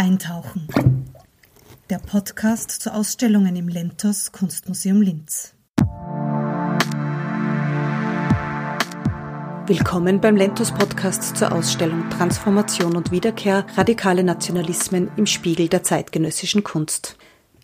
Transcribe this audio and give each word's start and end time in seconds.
Eintauchen. 0.00 0.68
Der 1.90 1.98
Podcast 1.98 2.70
zu 2.70 2.94
Ausstellungen 2.94 3.56
im 3.56 3.66
Lentos 3.66 4.30
Kunstmuseum 4.30 5.02
Linz. 5.02 5.56
Willkommen 9.66 10.20
beim 10.20 10.36
Lentos 10.36 10.70
Podcast 10.70 11.36
zur 11.36 11.50
Ausstellung 11.50 12.08
Transformation 12.10 12.94
und 12.94 13.10
Wiederkehr 13.10 13.66
radikale 13.76 14.22
Nationalismen 14.22 15.10
im 15.16 15.26
Spiegel 15.26 15.66
der 15.66 15.82
zeitgenössischen 15.82 16.62
Kunst. 16.62 17.18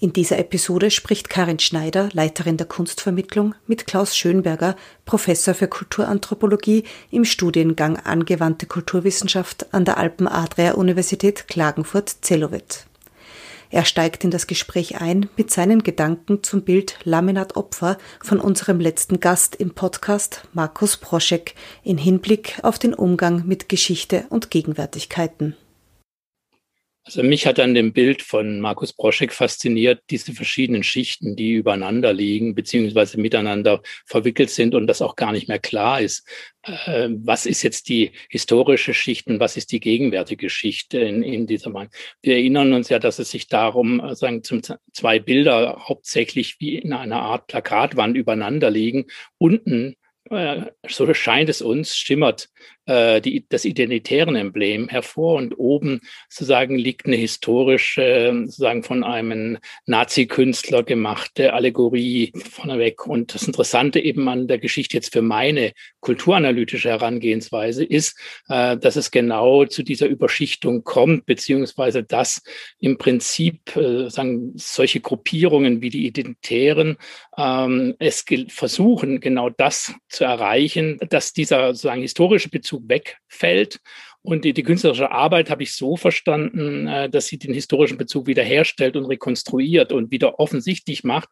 In 0.05 0.13
dieser 0.13 0.39
Episode 0.39 0.91
spricht 0.91 1.31
Karin 1.31 1.59
Schneider, 1.59 2.11
Leiterin 2.13 2.59
der 2.59 2.67
Kunstvermittlung, 2.67 3.55
mit 3.67 3.87
Klaus 3.87 4.15
Schönberger, 4.15 4.77
Professor 5.07 5.55
für 5.55 5.67
Kulturanthropologie 5.67 6.85
im 7.11 7.25
Studiengang 7.25 7.97
Angewandte 7.97 8.67
Kulturwissenschaft 8.67 9.73
an 9.73 9.87
der 9.87 9.97
Alpen-Adria-Universität 9.97 11.49
Klagenfurt-Zellowitz. 11.49 12.85
Er 13.71 13.87
steigt 13.87 14.25
in 14.25 14.31
das 14.31 14.47
Gespräch 14.47 15.01
ein 15.01 15.31
mit 15.39 15.51
seinen 15.51 15.83
Gedanken 15.83 16.43
zum 16.43 16.65
Bild 16.65 16.99
Laminat 17.05 17.57
Opfer 17.57 17.97
von 18.23 18.41
unserem 18.41 18.81
letzten 18.81 19.21
Gast 19.21 19.57
im 19.57 19.71
Podcast 19.71 20.47
Markus 20.53 20.99
Proschek 20.99 21.55
in 21.83 21.97
Hinblick 21.97 22.59
auf 22.63 22.79
den 22.79 22.93
Umgang 22.93 23.47
mit 23.47 23.71
Geschichte 23.71 24.27
und 24.29 24.51
Gegenwärtigkeiten. 24.51 25.57
Also 27.07 27.23
mich 27.23 27.47
hat 27.47 27.61
an 27.61 27.75
dem 27.75 27.93
Bild 27.93 28.23
von 28.23 28.61
Markus 28.61 28.95
Broschek 28.95 29.35
fasziniert, 29.35 30.03
diese 30.09 30.33
verschiedenen 30.33 30.83
Schichten, 30.83 31.37
die 31.37 31.53
übereinander 31.53 32.15
liegen, 32.15 32.55
beziehungsweise 32.55 33.21
miteinander 33.21 33.83
verwickelt 34.07 34.49
sind 34.49 34.75
und 34.75 34.87
das 34.87 35.03
auch 35.03 35.15
gar 35.15 35.31
nicht 35.33 35.47
mehr 35.47 35.59
klar 35.59 36.01
ist. 36.01 36.27
Äh, 36.63 37.11
was 37.11 37.45
ist 37.45 37.63
jetzt 37.63 37.91
die 37.91 38.13
historische 38.31 38.95
Schicht 38.95 39.27
und 39.27 39.39
was 39.39 39.59
ist 39.59 39.71
die 39.73 39.81
gegenwärtige 39.81 40.49
Schicht 40.49 40.95
in, 40.95 41.23
in 41.23 41.47
dieser 41.47 41.69
Meinung? 41.69 41.93
Wir 42.23 42.37
erinnern 42.37 42.73
uns 42.73 42.89
ja, 42.89 42.99
dass 42.99 43.19
es 43.19 43.31
sich 43.31 43.49
darum, 43.49 44.01
äh, 44.01 44.17
sagen, 44.17 44.43
zum, 44.43 44.63
zwei 44.95 45.19
Bilder 45.19 45.85
hauptsächlich 45.87 46.57
wie 46.59 46.79
in 46.79 46.95
einer 46.95 47.21
Art 47.21 47.49
Plakatwand 47.49 48.17
übereinander 48.17 48.71
liegen. 48.71 49.05
Unten 49.37 49.97
äh, 50.31 50.63
so 50.89 51.13
scheint 51.13 51.51
es 51.51 51.61
uns, 51.61 51.97
schimmert 51.97 52.49
die, 52.87 53.47
das 53.49 53.65
identitären 53.65 54.37
Emblem 54.37 54.89
hervor 54.89 55.37
und 55.37 55.59
oben 55.59 56.01
sozusagen 56.29 56.77
liegt 56.77 57.07
eine 57.07 57.17
historische, 57.17 58.33
sozusagen 58.45 58.83
von 58.83 59.05
einem 59.05 59.59
Nazi-Künstler 59.87 60.83
gemachte 60.83 61.53
Allegorie 61.53 62.33
vorneweg. 62.35 63.07
Und 63.07 63.35
das 63.35 63.45
Interessante 63.45 64.01
eben 64.01 64.29
an 64.29 64.49
der 64.49 64.59
Geschichte 64.59 64.97
jetzt 64.97 65.13
für 65.13 65.23
meine 65.23 65.73
kulturanalytische 66.01 66.91
Herangehensweise 66.91 67.85
ist, 67.85 68.19
äh, 68.49 68.77
dass 68.77 68.97
es 68.97 69.11
genau 69.11 69.65
zu 69.65 69.83
dieser 69.83 70.07
Überschichtung 70.07 70.85
kommt, 70.85 71.27
beziehungsweise 71.27 72.03
dass 72.03 72.43
im 72.79 72.99
Prinzip 72.99 73.75
äh, 73.77 74.11
sagen, 74.11 74.53
solche 74.57 75.01
Gruppierungen 75.01 75.81
wie 75.81 75.91
die 75.91 76.07
Identitären 76.07 76.97
ähm, 77.37 77.95
es 77.99 78.25
versuchen, 78.49 79.21
genau 79.21 79.51
das 79.51 79.95
zu 80.09 80.25
erreichen, 80.25 80.99
dass 81.09 81.33
dieser 81.33 81.69
sozusagen 81.69 82.03
historische 82.03 82.49
Bezug 82.49 82.74
Wegfällt. 82.83 83.81
Und 84.27 84.47
die, 84.47 84.55
die 84.55 84.63
künstlerische 84.63 85.11
Arbeit 85.11 85.51
habe 85.51 85.63
ich 85.63 85.75
so 85.75 85.99
verstanden, 85.99 86.87
äh, 86.87 87.11
dass 87.11 87.27
sie 87.27 87.39
den 87.39 87.53
historischen 87.53 87.99
Bezug 87.99 88.27
wiederherstellt 88.27 88.97
und 88.97 89.05
rekonstruiert 89.05 89.93
und 89.93 90.11
wieder 90.11 90.41
offensichtlich 90.41 91.05
macht 91.05 91.29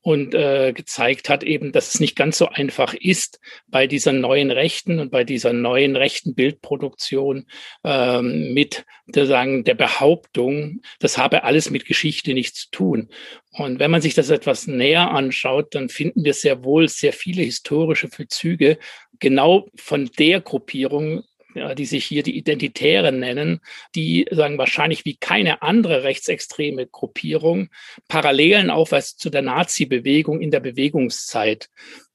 und 0.00 0.32
äh, 0.32 0.72
gezeigt 0.72 1.28
hat 1.28 1.42
eben, 1.42 1.72
dass 1.72 1.94
es 1.94 1.98
nicht 1.98 2.14
ganz 2.14 2.38
so 2.38 2.48
einfach 2.48 2.94
ist, 2.94 3.40
bei 3.66 3.88
dieser 3.88 4.12
neuen 4.12 4.52
Rechten 4.52 5.00
und 5.00 5.10
bei 5.10 5.24
dieser 5.24 5.52
neuen 5.52 5.96
rechten 5.96 6.36
Bildproduktion 6.36 7.46
ähm, 7.82 8.54
mit 8.54 8.84
der, 9.06 9.26
sagen, 9.26 9.64
der 9.64 9.74
Behauptung, 9.74 10.82
das 11.00 11.18
habe 11.18 11.42
alles 11.42 11.70
mit 11.70 11.84
Geschichte 11.84 12.32
nichts 12.32 12.60
zu 12.60 12.70
tun. 12.70 13.08
Und 13.50 13.80
wenn 13.80 13.90
man 13.90 14.02
sich 14.02 14.14
das 14.14 14.30
etwas 14.30 14.68
näher 14.68 15.10
anschaut, 15.10 15.74
dann 15.74 15.88
finden 15.88 16.24
wir 16.24 16.34
sehr 16.34 16.62
wohl 16.62 16.88
sehr 16.88 17.12
viele 17.12 17.42
historische 17.42 18.06
Bezüge 18.06 18.78
genau 19.18 19.66
von 19.74 20.08
der 20.16 20.40
Gruppierung 20.40 21.24
ja, 21.56 21.74
die 21.74 21.86
sich 21.86 22.04
hier 22.04 22.22
die 22.22 22.36
Identitären 22.36 23.18
nennen, 23.18 23.60
die 23.94 24.26
sagen 24.30 24.58
wahrscheinlich 24.58 25.04
wie 25.04 25.16
keine 25.16 25.62
andere 25.62 26.02
rechtsextreme 26.02 26.86
Gruppierung 26.86 27.68
Parallelen 28.08 28.70
aufweist 28.70 29.20
zu 29.20 29.30
der 29.30 29.42
Nazi-Bewegung 29.42 30.40
in 30.40 30.50
der 30.50 30.60
Bewegungszeit. 30.60 31.68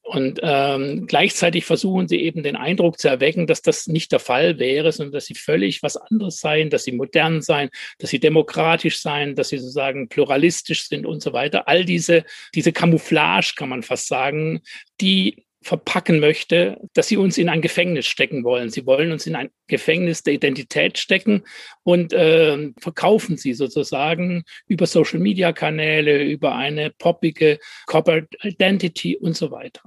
Und 0.04 0.40
ähm, 0.42 1.06
gleichzeitig 1.08 1.64
versuchen 1.64 2.08
sie 2.08 2.20
eben 2.22 2.44
den 2.44 2.56
Eindruck 2.56 3.00
zu 3.00 3.08
erwecken, 3.08 3.46
dass 3.46 3.62
das 3.62 3.88
nicht 3.88 4.12
der 4.12 4.20
Fall 4.20 4.58
wäre, 4.58 4.92
sondern 4.92 5.14
dass 5.14 5.26
sie 5.26 5.36
völlig 5.36 5.84
was 5.84 5.96
anderes 5.96 6.40
seien, 6.40 6.70
dass 6.70 6.84
sie 6.84 6.92
modern 6.92 7.42
seien, 7.42 7.70
dass 8.00 8.10
sie 8.10 8.20
demokratisch 8.20 9.00
seien, 9.00 9.36
dass 9.36 9.50
sie 9.50 9.60
sozusagen 9.60 10.10
pluralistisch 10.10 10.88
sind 10.88 11.06
und 11.06 11.22
so 11.22 11.34
weiter. 11.34 11.68
All 11.68 11.86
diese, 11.86 12.26
diese 12.56 12.74
Camouflage, 12.74 13.54
kann 13.56 13.70
man 13.70 13.84
fast 13.84 14.08
sagen, 14.08 14.62
die 15.00 15.46
verpacken 15.64 16.20
möchte, 16.20 16.80
dass 16.94 17.08
sie 17.08 17.18
uns 17.18 17.38
in 17.38 17.48
ein 17.48 17.62
Gefängnis 17.62 18.08
stecken 18.08 18.44
wollen. 18.44 18.70
Sie 18.70 18.86
wollen 18.86 19.12
uns 19.12 19.28
in 19.28 19.36
ein 19.36 19.50
Gefängnis 19.68 20.24
der 20.24 20.34
Identität 20.34 20.98
stecken 20.98 21.44
und 21.84 22.14
äh, 22.14 22.72
verkaufen 22.80 23.38
sie 23.38 23.54
sozusagen 23.54 24.44
über 24.68 24.88
Social-Media-Kanäle, 24.88 26.24
über 26.24 26.56
eine 26.56 26.90
poppige 26.90 27.60
Corporate 27.86 28.28
Identity 28.42 29.18
und 29.18 29.38
so 29.38 29.52
weiter. 29.52 29.84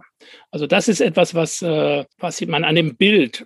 Also 0.52 0.66
das 0.66 0.86
ist 0.86 1.00
etwas, 1.00 1.34
was, 1.34 1.60
äh, 1.60 2.04
was 2.18 2.40
man 2.42 2.64
an 2.64 2.76
dem 2.76 2.96
Bild 2.96 3.44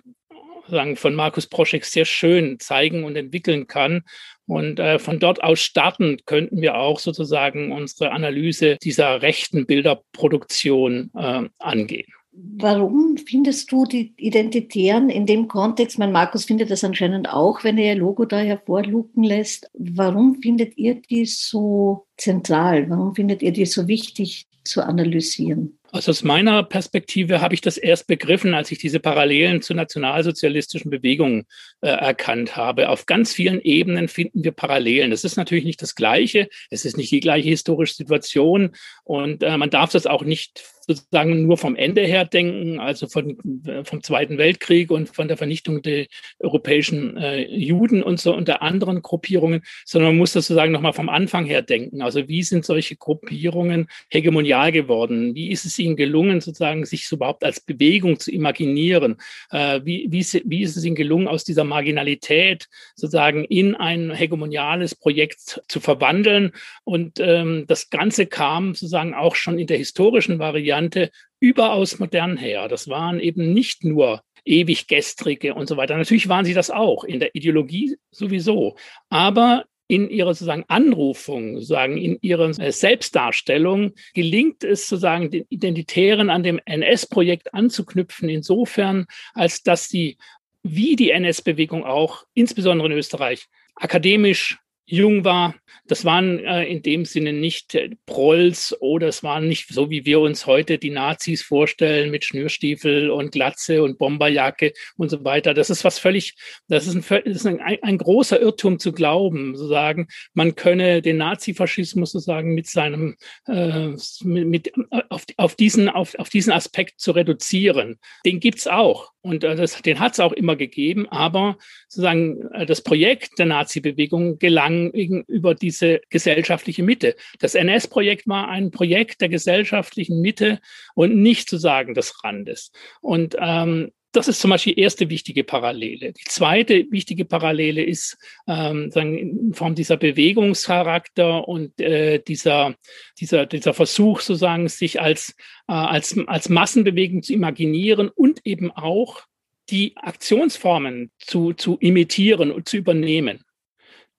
sagen, 0.67 0.95
von 0.95 1.15
Markus 1.15 1.47
Proschek 1.47 1.83
sehr 1.83 2.05
schön 2.05 2.59
zeigen 2.59 3.03
und 3.03 3.15
entwickeln 3.15 3.65
kann. 3.65 4.03
Und 4.45 4.79
äh, 4.79 4.99
von 4.99 5.19
dort 5.19 5.43
aus 5.43 5.61
starten 5.61 6.17
könnten 6.25 6.61
wir 6.61 6.75
auch 6.75 6.99
sozusagen 6.99 7.71
unsere 7.71 8.11
Analyse 8.11 8.77
dieser 8.77 9.21
rechten 9.21 9.65
Bilderproduktion 9.65 11.11
äh, 11.15 11.49
angehen. 11.57 12.11
Warum 12.41 13.17
findest 13.17 13.69
du 13.69 13.85
die 13.85 14.13
Identitären 14.15 15.09
in 15.09 15.25
dem 15.25 15.49
Kontext, 15.49 15.99
mein 15.99 16.13
Markus 16.13 16.45
findet 16.45 16.71
das 16.71 16.85
anscheinend 16.85 17.27
auch, 17.27 17.65
wenn 17.65 17.77
er 17.77 17.95
ihr 17.95 17.99
Logo 17.99 18.23
da 18.23 18.39
hervorlucken 18.39 19.23
lässt, 19.23 19.69
warum 19.73 20.41
findet 20.41 20.77
ihr 20.77 20.95
die 20.95 21.25
so 21.25 22.05
zentral? 22.15 22.89
Warum 22.89 23.13
findet 23.13 23.41
ihr 23.41 23.51
die 23.51 23.65
so 23.65 23.89
wichtig 23.89 24.47
zu 24.63 24.81
analysieren? 24.81 25.79
Also 25.91 26.11
aus 26.11 26.23
meiner 26.23 26.63
Perspektive 26.63 27.41
habe 27.41 27.55
ich 27.55 27.61
das 27.61 27.77
erst 27.77 28.07
begriffen, 28.07 28.53
als 28.53 28.71
ich 28.71 28.77
diese 28.77 28.99
Parallelen 28.99 29.61
zu 29.61 29.73
nationalsozialistischen 29.73 30.91
Bewegungen 30.91 31.45
äh, 31.81 31.89
erkannt 31.89 32.55
habe. 32.55 32.89
Auf 32.89 33.05
ganz 33.05 33.33
vielen 33.33 33.59
Ebenen 33.59 34.07
finden 34.07 34.43
wir 34.43 34.51
Parallelen. 34.51 35.11
Es 35.11 35.23
ist 35.23 35.35
natürlich 35.35 35.65
nicht 35.65 35.81
das 35.81 35.95
Gleiche, 35.95 36.47
es 36.69 36.85
ist 36.85 36.95
nicht 36.95 37.11
die 37.11 37.19
gleiche 37.19 37.49
historische 37.49 37.95
Situation 37.95 38.71
und 39.03 39.41
äh, 39.41 39.57
man 39.57 39.71
darf 39.71 39.91
das 39.91 40.05
auch 40.05 40.21
nicht 40.23 40.63
sozusagen 40.95 41.45
nur 41.45 41.57
vom 41.57 41.75
Ende 41.75 42.01
her 42.01 42.25
denken, 42.25 42.79
also 42.79 43.07
von, 43.07 43.37
vom 43.83 44.01
Zweiten 44.01 44.39
Weltkrieg 44.39 44.89
und 44.89 45.09
von 45.09 45.27
der 45.27 45.37
Vernichtung 45.37 45.83
der 45.83 46.07
europäischen 46.39 47.15
äh, 47.15 47.43
Juden 47.43 48.01
und 48.01 48.19
so 48.19 48.35
unter 48.35 48.63
anderen 48.63 49.03
Gruppierungen, 49.03 49.61
sondern 49.85 50.11
man 50.11 50.17
muss 50.17 50.33
das 50.33 50.47
sozusagen 50.47 50.71
nochmal 50.71 50.93
vom 50.93 51.07
Anfang 51.07 51.45
her 51.45 51.61
denken. 51.61 52.01
Also 52.01 52.27
wie 52.27 52.41
sind 52.41 52.65
solche 52.65 52.95
Gruppierungen 52.95 53.87
hegemonial 54.09 54.71
geworden? 54.71 55.35
Wie 55.35 55.51
ist 55.51 55.65
es 55.65 55.77
ihnen 55.77 55.95
gelungen, 55.95 56.41
sozusagen 56.41 56.85
sich 56.85 57.07
so 57.07 57.17
überhaupt 57.17 57.43
als 57.43 57.59
Bewegung 57.59 58.19
zu 58.19 58.31
imaginieren? 58.31 59.17
Äh, 59.51 59.81
wie, 59.83 60.07
wie, 60.09 60.25
wie 60.45 60.63
ist 60.63 60.75
es 60.75 60.83
ihnen 60.83 60.95
gelungen, 60.95 61.27
aus 61.27 61.43
dieser 61.43 61.65
Marginalität 61.65 62.67
sozusagen 62.95 63.43
in 63.43 63.75
ein 63.75 64.11
hegemoniales 64.11 64.95
Projekt 64.95 65.61
zu 65.67 65.79
verwandeln? 65.79 66.51
Und 66.83 67.19
ähm, 67.19 67.65
das 67.67 67.91
Ganze 67.91 68.25
kam 68.25 68.73
sozusagen 68.73 69.13
auch 69.13 69.35
schon 69.35 69.59
in 69.59 69.67
der 69.67 69.77
historischen 69.77 70.39
Variante 70.39 70.78
Variante 70.79 71.11
überaus 71.39 71.99
modern 71.99 72.37
her. 72.37 72.67
Das 72.67 72.87
waren 72.87 73.19
eben 73.19 73.53
nicht 73.53 73.83
nur 73.83 74.21
ewig 74.45 74.87
gestrige 74.87 75.53
und 75.53 75.67
so 75.67 75.77
weiter. 75.77 75.97
Natürlich 75.97 76.29
waren 76.29 76.45
sie 76.45 76.53
das 76.53 76.69
auch, 76.69 77.03
in 77.03 77.19
der 77.19 77.35
Ideologie 77.35 77.97
sowieso. 78.11 78.75
Aber 79.09 79.65
in 79.87 80.09
ihrer 80.09 80.33
sozusagen 80.33 80.65
Anrufung, 80.67 81.55
sozusagen 81.55 81.97
in 81.97 82.17
ihrer 82.21 82.49
äh, 82.59 82.71
Selbstdarstellung 82.71 83.93
gelingt 84.13 84.63
es 84.63 84.87
sozusagen 84.87 85.31
den 85.31 85.45
Identitären 85.49 86.29
an 86.29 86.43
dem 86.43 86.59
NS-Projekt 86.63 87.53
anzuknüpfen, 87.53 88.29
insofern, 88.29 89.05
als 89.33 89.63
dass 89.63 89.89
sie 89.89 90.17
wie 90.61 90.95
die 90.95 91.09
NS-Bewegung 91.11 91.85
auch, 91.85 92.23
insbesondere 92.33 92.91
in 92.91 92.97
Österreich, 92.97 93.47
akademisch 93.75 94.59
jung 94.89 95.23
war. 95.23 95.55
Das 95.87 96.05
waren 96.05 96.39
äh, 96.39 96.65
in 96.65 96.81
dem 96.81 97.05
Sinne 97.05 97.33
nicht 97.33 97.75
äh, 97.75 97.89
Prolls 98.05 98.75
oder 98.79 99.07
es 99.07 99.23
waren 99.23 99.47
nicht 99.47 99.69
so, 99.69 99.89
wie 99.89 100.05
wir 100.05 100.19
uns 100.19 100.45
heute 100.45 100.77
die 100.77 100.89
Nazis 100.89 101.41
vorstellen 101.41 102.11
mit 102.11 102.25
Schnürstiefel 102.25 103.09
und 103.09 103.31
Glatze 103.31 103.83
und 103.83 103.97
Bomberjacke 103.97 104.73
und 104.97 105.09
so 105.09 105.23
weiter. 105.23 105.53
Das 105.53 105.69
ist 105.69 105.83
was 105.83 105.99
völlig, 105.99 106.35
das 106.67 106.87
ist 106.87 106.95
ein, 106.95 107.23
das 107.25 107.35
ist 107.35 107.45
ein, 107.45 107.59
ein 107.59 107.97
großer 107.97 108.39
Irrtum 108.39 108.79
zu 108.79 108.91
glauben, 108.91 109.55
sozusagen, 109.55 110.07
man 110.33 110.55
könne 110.55 111.01
den 111.01 111.17
Nazifaschismus 111.17 112.11
sozusagen 112.11 112.53
mit 112.53 112.67
seinem, 112.67 113.15
äh, 113.47 113.89
mit, 114.23 114.47
mit 114.47 114.73
auf, 115.09 115.25
auf, 115.37 115.55
diesen, 115.55 115.89
auf, 115.89 116.15
auf 116.15 116.29
diesen 116.29 116.53
Aspekt 116.53 116.99
zu 116.99 117.11
reduzieren. 117.11 117.99
Den 118.25 118.39
gibt's 118.39 118.67
auch. 118.67 119.11
Und 119.21 119.43
äh, 119.43 119.55
das, 119.55 119.81
den 119.81 119.99
hat 119.99 120.13
es 120.13 120.19
auch 120.19 120.31
immer 120.31 120.55
gegeben, 120.55 121.07
aber 121.09 121.57
sozusagen 121.87 122.41
äh, 122.53 122.65
das 122.65 122.81
Projekt 122.81 123.37
der 123.37 123.47
Nazi-Bewegung 123.47 124.39
gelang 124.39 124.78
sozusagen 124.87 125.23
über 125.27 125.55
diese 125.55 126.01
gesellschaftliche 126.09 126.83
Mitte. 126.83 127.15
Das 127.39 127.55
NS-Projekt 127.55 128.27
war 128.27 128.47
ein 128.47 128.71
Projekt 128.71 129.21
der 129.21 129.29
gesellschaftlichen 129.29 130.21
Mitte 130.21 130.59
und 130.95 131.15
nicht 131.15 131.49
zu 131.49 131.57
sagen 131.57 131.93
des 131.93 132.23
Randes. 132.23 132.71
Und 133.01 133.35
ähm, 133.39 133.91
das 134.11 134.27
ist 134.27 134.41
zum 134.41 134.49
Beispiel 134.49 134.73
die 134.73 134.81
erste 134.81 135.09
wichtige 135.09 135.43
Parallele. 135.43 136.13
Die 136.13 136.23
zweite 136.25 136.87
wichtige 136.89 137.25
Parallele 137.25 137.83
ist 137.83 138.17
ähm, 138.47 138.89
in 138.95 139.53
Form 139.53 139.75
dieser 139.75 139.97
Bewegungscharakter 139.97 141.47
und 141.47 141.79
äh, 141.79 142.19
dieser, 142.19 142.75
dieser, 143.19 143.45
dieser 143.45 143.73
Versuch, 143.75 144.21
sozusagen, 144.21 144.67
sich 144.67 144.99
als, 144.99 145.35
äh, 145.67 145.73
als, 145.73 146.17
als 146.25 146.49
Massenbewegung 146.49 147.21
zu 147.21 147.33
imaginieren 147.33 148.09
und 148.09 148.41
eben 148.45 148.71
auch 148.71 149.21
die 149.69 149.95
Aktionsformen 149.97 151.11
zu, 151.19 151.53
zu 151.53 151.77
imitieren 151.79 152.51
und 152.51 152.67
zu 152.67 152.77
übernehmen. 152.77 153.43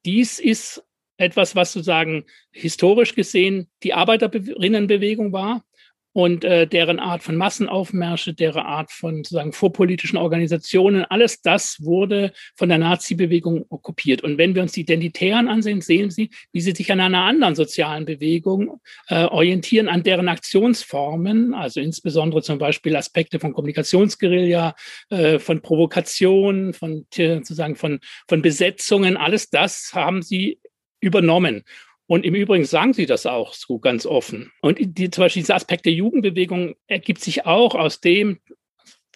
Dies 0.05 0.39
ist 0.39 0.83
etwas, 1.17 1.55
was 1.55 1.73
sozusagen 1.73 2.25
historisch 2.51 3.15
gesehen 3.15 3.71
die 3.83 3.93
Arbeiterinnenbewegung 3.93 5.33
war, 5.33 5.65
und 6.13 6.45
äh, 6.45 6.67
deren 6.67 6.99
Art 6.99 7.23
von 7.23 7.37
Massenaufmärsche, 7.37 8.35
deren 8.35 8.63
Art 8.63 8.91
von 8.91 9.17
sozusagen 9.17 9.53
vorpolitischen 9.53 10.19
Organisationen, 10.19 11.05
alles 11.05 11.41
das 11.41 11.77
wurde 11.81 12.33
von 12.57 12.69
der 12.69 12.79
Nazi-Bewegung 12.79 13.65
okkupiert. 13.69 14.23
Und 14.23 14.37
wenn 14.37 14.55
wir 14.55 14.63
uns 14.63 14.73
die 14.73 14.81
Identitären 14.81 15.49
ansehen, 15.49 15.81
sehen 15.81 16.11
Sie, 16.11 16.31
wie 16.53 16.61
sie 16.61 16.73
sich 16.73 16.91
an 16.91 17.01
einer 17.01 17.23
anderen 17.23 17.55
sozialen 17.55 18.05
Bewegung 18.05 18.81
äh, 19.09 19.25
orientieren, 19.25 19.89
an 19.89 20.03
deren 20.03 20.29
Aktionsformen, 20.29 21.55
also 21.55 21.81
insbesondere 21.81 22.43
zum 22.43 22.59
Beispiel 22.59 22.97
Aspekte 22.97 23.39
von 23.39 23.53
Kommunikationsguerilla, 23.53 24.75
äh, 25.11 25.39
von 25.39 25.63
Provokation, 25.63 26.75
von 26.75 27.07
sozusagen 27.15 27.77
von, 27.77 28.01
von 28.29 28.43
Besetzungen, 28.43 29.17
alles 29.17 29.51
das 29.51 29.93
haben 29.95 30.23
sie 30.23 30.59
übernommen. 31.01 31.65
Und 32.11 32.25
im 32.25 32.35
Übrigen 32.35 32.65
sagen 32.65 32.93
sie 32.93 33.07
das 33.07 33.25
auch 33.25 33.55
so 33.55 33.79
ganz 33.79 34.05
offen. 34.05 34.51
Und 34.63 34.79
die, 34.81 35.11
zum 35.11 35.23
Beispiel 35.23 35.43
dieser 35.43 35.55
Aspekt 35.55 35.87
der 35.87 35.93
Jugendbewegung 35.93 36.75
ergibt 36.89 37.21
sich 37.21 37.47
auch 37.47 37.77
aus 37.77 38.01
dem 38.01 38.41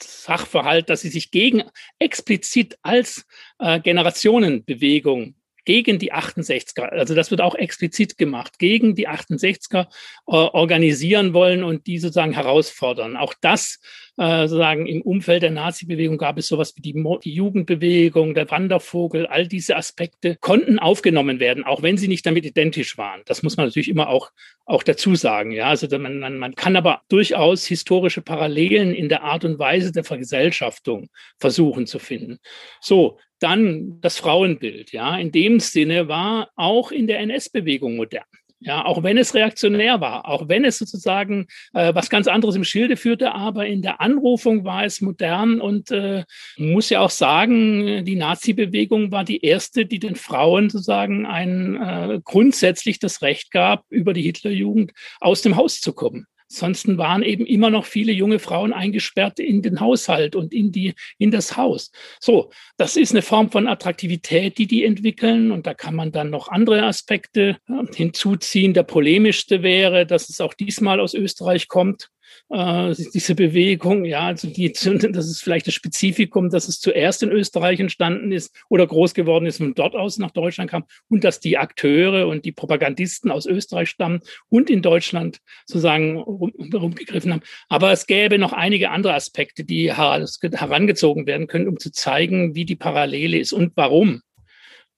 Sachverhalt, 0.00 0.88
dass 0.88 1.00
sie 1.00 1.08
sich 1.08 1.32
gegen 1.32 1.64
explizit 1.98 2.78
als 2.82 3.26
äh, 3.58 3.80
Generationenbewegung 3.80 5.34
gegen 5.64 5.98
die 5.98 6.12
68er, 6.12 6.82
also 6.82 7.16
das 7.16 7.32
wird 7.32 7.40
auch 7.40 7.56
explizit 7.56 8.16
gemacht, 8.16 8.60
gegen 8.60 8.94
die 8.94 9.08
68er 9.08 9.86
äh, 9.86 9.86
organisieren 10.26 11.34
wollen 11.34 11.64
und 11.64 11.88
die 11.88 11.98
sozusagen 11.98 12.34
herausfordern. 12.34 13.16
Auch 13.16 13.34
das 13.40 13.80
äh, 14.16 14.46
sozusagen 14.46 14.86
im 14.86 15.02
Umfeld 15.02 15.42
der 15.42 15.50
Nazi-Bewegung 15.50 16.18
gab 16.18 16.38
es 16.38 16.46
sowas 16.46 16.74
wie 16.76 16.82
die, 16.82 16.94
Mo 16.94 17.18
die 17.18 17.34
Jugendbewegung, 17.34 18.34
der 18.34 18.50
Wandervogel, 18.50 19.26
all 19.26 19.48
diese 19.48 19.76
Aspekte 19.76 20.36
konnten 20.40 20.78
aufgenommen 20.78 21.40
werden, 21.40 21.64
auch 21.64 21.82
wenn 21.82 21.96
sie 21.96 22.08
nicht 22.08 22.24
damit 22.24 22.44
identisch 22.44 22.96
waren. 22.96 23.22
Das 23.26 23.42
muss 23.42 23.56
man 23.56 23.66
natürlich 23.66 23.88
immer 23.88 24.08
auch, 24.08 24.30
auch 24.66 24.82
dazu 24.82 25.14
sagen. 25.16 25.50
Ja, 25.50 25.66
also 25.66 25.86
man, 25.98 26.20
man, 26.20 26.38
man 26.38 26.54
kann 26.54 26.76
aber 26.76 27.02
durchaus 27.08 27.66
historische 27.66 28.22
Parallelen 28.22 28.94
in 28.94 29.08
der 29.08 29.24
Art 29.24 29.44
und 29.44 29.58
Weise 29.58 29.90
der 29.90 30.04
Vergesellschaftung 30.04 31.08
versuchen 31.38 31.86
zu 31.86 31.98
finden. 31.98 32.38
So, 32.80 33.18
dann 33.40 34.00
das 34.00 34.18
Frauenbild, 34.18 34.92
ja, 34.92 35.18
in 35.18 35.32
dem 35.32 35.60
Sinne 35.60 36.08
war 36.08 36.50
auch 36.54 36.92
in 36.92 37.06
der 37.06 37.18
NS-Bewegung 37.18 37.96
modern. 37.96 38.24
Ja, 38.66 38.86
auch 38.86 39.02
wenn 39.02 39.18
es 39.18 39.34
reaktionär 39.34 40.00
war, 40.00 40.26
auch 40.26 40.48
wenn 40.48 40.64
es 40.64 40.78
sozusagen 40.78 41.48
äh, 41.74 41.94
was 41.94 42.08
ganz 42.08 42.26
anderes 42.26 42.56
im 42.56 42.64
Schilde 42.64 42.96
führte, 42.96 43.32
aber 43.32 43.66
in 43.66 43.82
der 43.82 44.00
Anrufung 44.00 44.64
war 44.64 44.86
es 44.86 45.02
modern 45.02 45.60
und 45.60 45.90
äh, 45.90 46.24
muss 46.56 46.88
ja 46.88 47.00
auch 47.00 47.10
sagen, 47.10 48.06
die 48.06 48.16
Nazi-Bewegung 48.16 49.12
war 49.12 49.22
die 49.22 49.44
erste, 49.44 49.84
die 49.84 49.98
den 49.98 50.16
Frauen 50.16 50.70
sozusagen 50.70 51.26
ein 51.26 51.76
äh, 51.76 52.20
grundsätzlich 52.24 52.98
das 52.98 53.20
Recht 53.20 53.50
gab, 53.50 53.84
über 53.90 54.14
die 54.14 54.22
Hitlerjugend 54.22 54.92
aus 55.20 55.42
dem 55.42 55.56
Haus 55.56 55.82
zu 55.82 55.92
kommen. 55.92 56.26
Ansonsten 56.54 56.98
waren 56.98 57.24
eben 57.24 57.46
immer 57.46 57.68
noch 57.68 57.84
viele 57.84 58.12
junge 58.12 58.38
Frauen 58.38 58.72
eingesperrt 58.72 59.40
in 59.40 59.60
den 59.60 59.80
Haushalt 59.80 60.36
und 60.36 60.54
in 60.54 60.70
die, 60.70 60.94
in 61.18 61.32
das 61.32 61.56
Haus. 61.56 61.90
So. 62.20 62.52
Das 62.76 62.96
ist 62.96 63.10
eine 63.10 63.22
Form 63.22 63.50
von 63.50 63.66
Attraktivität, 63.66 64.56
die 64.58 64.68
die 64.68 64.84
entwickeln. 64.84 65.50
Und 65.50 65.66
da 65.66 65.74
kann 65.74 65.96
man 65.96 66.12
dann 66.12 66.30
noch 66.30 66.48
andere 66.48 66.84
Aspekte 66.84 67.58
hinzuziehen. 67.92 68.72
Der 68.72 68.84
polemischste 68.84 69.62
wäre, 69.64 70.06
dass 70.06 70.28
es 70.28 70.40
auch 70.40 70.54
diesmal 70.54 71.00
aus 71.00 71.14
Österreich 71.14 71.66
kommt 71.66 72.10
äh, 72.50 72.94
diese 73.12 73.34
Bewegung, 73.34 74.04
ja, 74.04 74.26
also 74.26 74.48
die, 74.48 74.72
das 74.72 74.86
ist 74.86 75.42
vielleicht 75.42 75.66
das 75.66 75.74
Spezifikum, 75.74 76.50
dass 76.50 76.68
es 76.68 76.80
zuerst 76.80 77.22
in 77.22 77.30
Österreich 77.30 77.80
entstanden 77.80 78.32
ist 78.32 78.54
oder 78.68 78.86
groß 78.86 79.14
geworden 79.14 79.46
ist 79.46 79.60
und 79.60 79.78
dort 79.78 79.94
aus 79.94 80.18
nach 80.18 80.30
Deutschland 80.30 80.70
kam 80.70 80.84
und 81.08 81.24
dass 81.24 81.40
die 81.40 81.58
Akteure 81.58 82.28
und 82.28 82.44
die 82.44 82.52
Propagandisten 82.52 83.30
aus 83.30 83.46
Österreich 83.46 83.90
stammen 83.90 84.20
und 84.48 84.70
in 84.70 84.82
Deutschland 84.82 85.38
sozusagen 85.66 86.18
rumgegriffen 86.18 87.32
haben. 87.32 87.42
Aber 87.68 87.92
es 87.92 88.06
gäbe 88.06 88.38
noch 88.38 88.52
einige 88.52 88.90
andere 88.90 89.14
Aspekte, 89.14 89.64
die 89.64 89.92
herangezogen 89.92 91.26
werden 91.26 91.46
können, 91.46 91.68
um 91.68 91.78
zu 91.78 91.92
zeigen, 91.92 92.54
wie 92.54 92.64
die 92.64 92.76
Parallele 92.76 93.38
ist 93.38 93.52
und 93.52 93.72
warum 93.74 94.22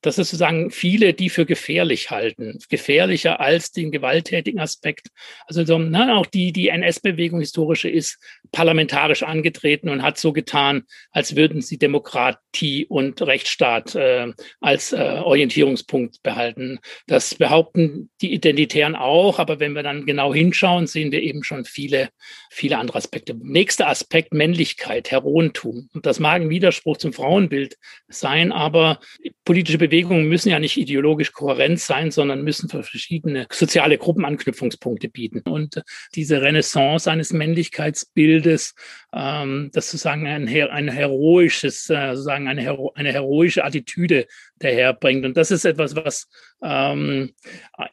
das 0.02 0.18
ist 0.18 0.30
sozusagen 0.30 0.70
viele, 0.70 1.14
die 1.14 1.30
für 1.30 1.46
gefährlich 1.46 2.10
halten, 2.10 2.58
gefährlicher 2.68 3.40
als 3.40 3.72
den 3.72 3.90
gewalttätigen 3.90 4.60
Aspekt. 4.60 5.08
Also 5.46 5.64
so, 5.64 5.78
ne, 5.78 6.14
auch 6.16 6.26
die, 6.26 6.52
die 6.52 6.68
NS-Bewegung 6.68 7.40
historische 7.40 7.88
ist 7.88 8.18
parlamentarisch 8.52 9.22
angetreten 9.22 9.88
und 9.88 10.02
hat 10.02 10.18
so 10.18 10.32
getan, 10.32 10.84
als 11.10 11.36
würden 11.36 11.62
sie 11.62 11.78
Demokratie 11.78 12.86
und 12.86 13.22
Rechtsstaat 13.22 13.94
äh, 13.94 14.32
als 14.60 14.92
äh, 14.92 14.96
Orientierungspunkt 14.96 16.22
behalten. 16.22 16.78
Das 17.06 17.34
behaupten 17.34 18.10
die 18.20 18.32
Identitären 18.32 18.94
auch, 18.96 19.38
aber 19.38 19.60
wenn 19.60 19.72
wir 19.72 19.82
dann 19.82 20.06
genau 20.06 20.34
hinschauen, 20.34 20.86
sehen 20.86 21.12
wir 21.12 21.22
eben 21.22 21.42
schon 21.42 21.64
viele, 21.64 22.10
viele 22.50 22.78
andere 22.78 22.98
Aspekte. 22.98 23.34
Nächster 23.42 23.88
Aspekt, 23.88 24.34
Männlichkeit, 24.34 25.10
Heroentum. 25.10 25.88
Und 25.94 26.06
das 26.06 26.20
mag 26.20 26.42
ein 26.42 26.50
Widerspruch 26.50 26.98
zum 26.98 27.12
Frauenbild 27.12 27.76
sein, 28.08 28.52
aber 28.52 29.00
politische 29.44 29.78
Bewegungen 29.96 30.28
müssen 30.28 30.50
ja 30.50 30.58
nicht 30.58 30.76
ideologisch 30.76 31.32
kohärent 31.32 31.80
sein, 31.80 32.10
sondern 32.10 32.44
müssen 32.44 32.68
für 32.68 32.82
verschiedene 32.82 33.46
soziale 33.50 33.96
Gruppen 33.96 34.26
Anknüpfungspunkte 34.26 35.08
bieten. 35.08 35.40
Und 35.40 35.82
diese 36.14 36.42
Renaissance 36.42 37.10
eines 37.10 37.32
Männlichkeitsbildes, 37.32 38.74
ähm, 39.14 39.70
das 39.72 39.90
sozusagen 39.90 40.26
ein, 40.26 40.48
ein 40.48 40.88
heroisches, 40.88 41.88
äh, 41.88 42.10
sozusagen 42.10 42.46
eine, 42.46 42.60
hero 42.60 42.92
eine 42.94 43.10
heroische 43.10 43.64
Attitüde 43.64 44.26
daherbringt. 44.58 45.24
Und 45.24 45.34
das 45.38 45.50
ist 45.50 45.64
etwas, 45.64 45.96
was 45.96 46.28
ähm, 46.62 47.32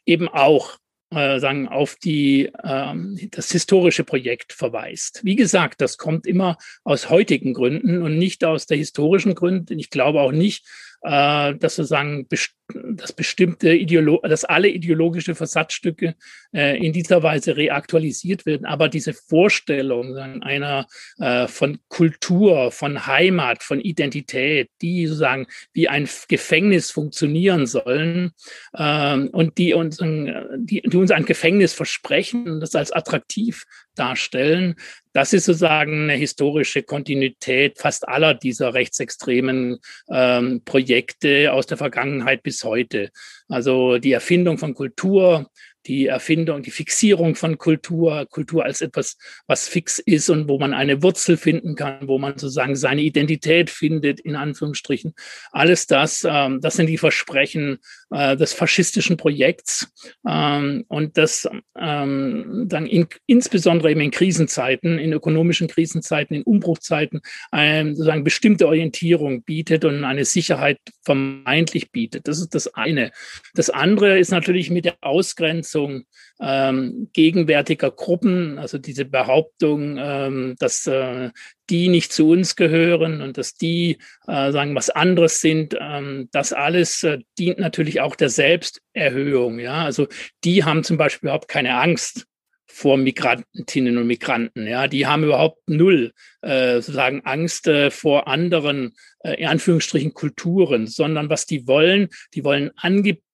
eben 0.04 0.28
auch 0.28 0.76
äh, 1.10 1.38
sagen, 1.40 1.68
auf 1.68 1.96
die, 1.96 2.50
ähm, 2.62 3.18
das 3.30 3.50
historische 3.50 4.04
Projekt 4.04 4.52
verweist. 4.52 5.20
Wie 5.24 5.36
gesagt, 5.36 5.80
das 5.80 5.96
kommt 5.96 6.26
immer 6.26 6.58
aus 6.82 7.08
heutigen 7.08 7.54
Gründen 7.54 8.02
und 8.02 8.18
nicht 8.18 8.44
aus 8.44 8.66
der 8.66 8.76
historischen 8.76 9.34
Gründen. 9.34 9.78
Ich 9.78 9.88
glaube 9.88 10.20
auch 10.20 10.32
nicht, 10.32 10.66
äh, 11.04 11.54
dass 11.54 11.76
sozusagen 11.76 12.26
dass 12.72 13.12
bestimmte 13.12 13.74
Ideolo 13.74 14.20
dass 14.22 14.44
alle 14.44 14.68
ideologische 14.68 15.34
Versatzstücke 15.34 16.14
äh, 16.54 16.78
in 16.78 16.94
dieser 16.94 17.22
Weise 17.22 17.56
reaktualisiert 17.56 18.46
werden. 18.46 18.64
Aber 18.64 18.88
diese 18.88 19.12
Vorstellung 19.12 20.14
einer 20.42 20.86
äh, 21.18 21.46
von 21.46 21.78
Kultur, 21.88 22.70
von 22.72 23.06
Heimat, 23.06 23.62
von 23.62 23.80
Identität, 23.80 24.70
die 24.80 25.06
sozusagen 25.06 25.46
wie 25.74 25.88
ein 25.88 26.08
Gefängnis 26.28 26.90
funktionieren 26.90 27.66
sollen 27.66 28.32
äh, 28.72 29.16
und 29.16 29.58
die 29.58 29.74
uns, 29.74 29.98
die, 29.98 30.80
die 30.80 30.96
uns 30.96 31.10
ein 31.10 31.26
Gefängnis 31.26 31.74
versprechen 31.74 32.60
das 32.60 32.74
als 32.74 32.92
attraktiv 32.92 33.64
darstellen, 33.94 34.76
das 35.12 35.32
ist 35.32 35.44
sozusagen 35.44 36.04
eine 36.04 36.14
historische 36.14 36.82
Kontinuität 36.82 37.78
fast 37.78 38.08
aller 38.08 38.34
dieser 38.34 38.74
rechtsextremen 38.74 39.78
ähm, 40.10 40.62
Projekte 40.64 41.52
aus 41.52 41.66
der 41.66 41.76
Vergangenheit 41.76 42.42
bis 42.42 42.64
heute. 42.64 43.10
Also 43.48 43.98
die 43.98 44.12
Erfindung 44.12 44.58
von 44.58 44.74
Kultur, 44.74 45.46
die 45.86 46.06
Erfindung, 46.06 46.62
die 46.62 46.70
Fixierung 46.70 47.34
von 47.34 47.58
Kultur, 47.58 48.26
Kultur 48.30 48.64
als 48.64 48.80
etwas, 48.80 49.16
was 49.46 49.68
fix 49.68 49.98
ist 49.98 50.30
und 50.30 50.48
wo 50.48 50.58
man 50.58 50.72
eine 50.72 51.02
Wurzel 51.02 51.36
finden 51.36 51.74
kann, 51.74 52.08
wo 52.08 52.18
man 52.18 52.38
sozusagen 52.38 52.74
seine 52.76 53.02
Identität 53.02 53.70
findet, 53.70 54.20
in 54.20 54.36
Anführungsstrichen. 54.36 55.14
Alles 55.52 55.86
das, 55.86 56.26
ähm, 56.28 56.60
das 56.60 56.76
sind 56.76 56.86
die 56.86 56.98
Versprechen 56.98 57.78
äh, 58.10 58.36
des 58.36 58.54
faschistischen 58.54 59.16
Projekts 59.16 59.88
ähm, 60.26 60.84
und 60.88 61.18
das 61.18 61.48
ähm, 61.78 62.64
dann 62.66 62.86
in, 62.86 63.06
insbesondere 63.26 63.90
eben 63.90 64.00
in 64.00 64.10
Krisenzeiten, 64.10 64.98
in 64.98 65.12
ökonomischen 65.12 65.68
Krisenzeiten, 65.68 66.34
in 66.34 66.42
Umbruchzeiten 66.42 67.20
eine 67.50 67.94
sozusagen 67.94 68.24
bestimmte 68.24 68.66
Orientierung 68.66 69.42
bietet 69.42 69.84
und 69.84 70.04
eine 70.04 70.24
Sicherheit 70.24 70.78
vermeintlich 71.02 71.90
bietet. 71.92 72.26
Das 72.26 72.38
ist 72.38 72.54
das 72.54 72.72
eine. 72.74 73.10
Das 73.54 73.70
andere 73.70 74.18
ist 74.18 74.30
natürlich 74.30 74.70
mit 74.70 74.84
der 74.84 74.96
Ausgrenzung 75.00 76.04
ähm, 76.40 77.08
gegenwärtiger 77.12 77.90
Gruppen, 77.90 78.58
also 78.58 78.78
diese 78.78 79.04
Behauptung, 79.04 79.96
ähm, 79.98 80.56
dass 80.58 80.86
äh, 80.86 81.30
die 81.70 81.88
nicht 81.88 82.12
zu 82.12 82.28
uns 82.30 82.56
gehören 82.56 83.22
und 83.22 83.38
dass 83.38 83.54
die 83.54 83.98
äh, 84.26 84.52
sagen 84.52 84.74
was 84.74 84.90
anderes 84.90 85.40
sind, 85.40 85.76
ähm, 85.80 86.28
das 86.32 86.52
alles 86.52 87.02
äh, 87.04 87.18
dient 87.38 87.58
natürlich 87.58 88.00
auch 88.00 88.16
der 88.16 88.28
Selbsterhöhung. 88.28 89.58
Ja, 89.58 89.84
also 89.84 90.08
die 90.44 90.64
haben 90.64 90.84
zum 90.84 90.96
Beispiel 90.96 91.28
überhaupt 91.28 91.48
keine 91.48 91.76
Angst 91.76 92.26
vor 92.74 92.96
Migrantinnen 92.96 93.98
und 93.98 94.08
Migranten. 94.08 94.66
Ja, 94.66 94.88
die 94.88 95.06
haben 95.06 95.22
überhaupt 95.22 95.68
null 95.68 96.12
äh, 96.42 96.74
sozusagen 96.74 97.20
Angst 97.24 97.68
äh, 97.68 97.92
vor 97.92 98.26
anderen 98.26 98.94
äh, 99.20 99.40
in 99.40 99.46
Anführungsstrichen 99.46 100.12
Kulturen, 100.12 100.88
sondern 100.88 101.30
was 101.30 101.46
die 101.46 101.68
wollen, 101.68 102.08
die 102.34 102.42
wollen 102.42 102.72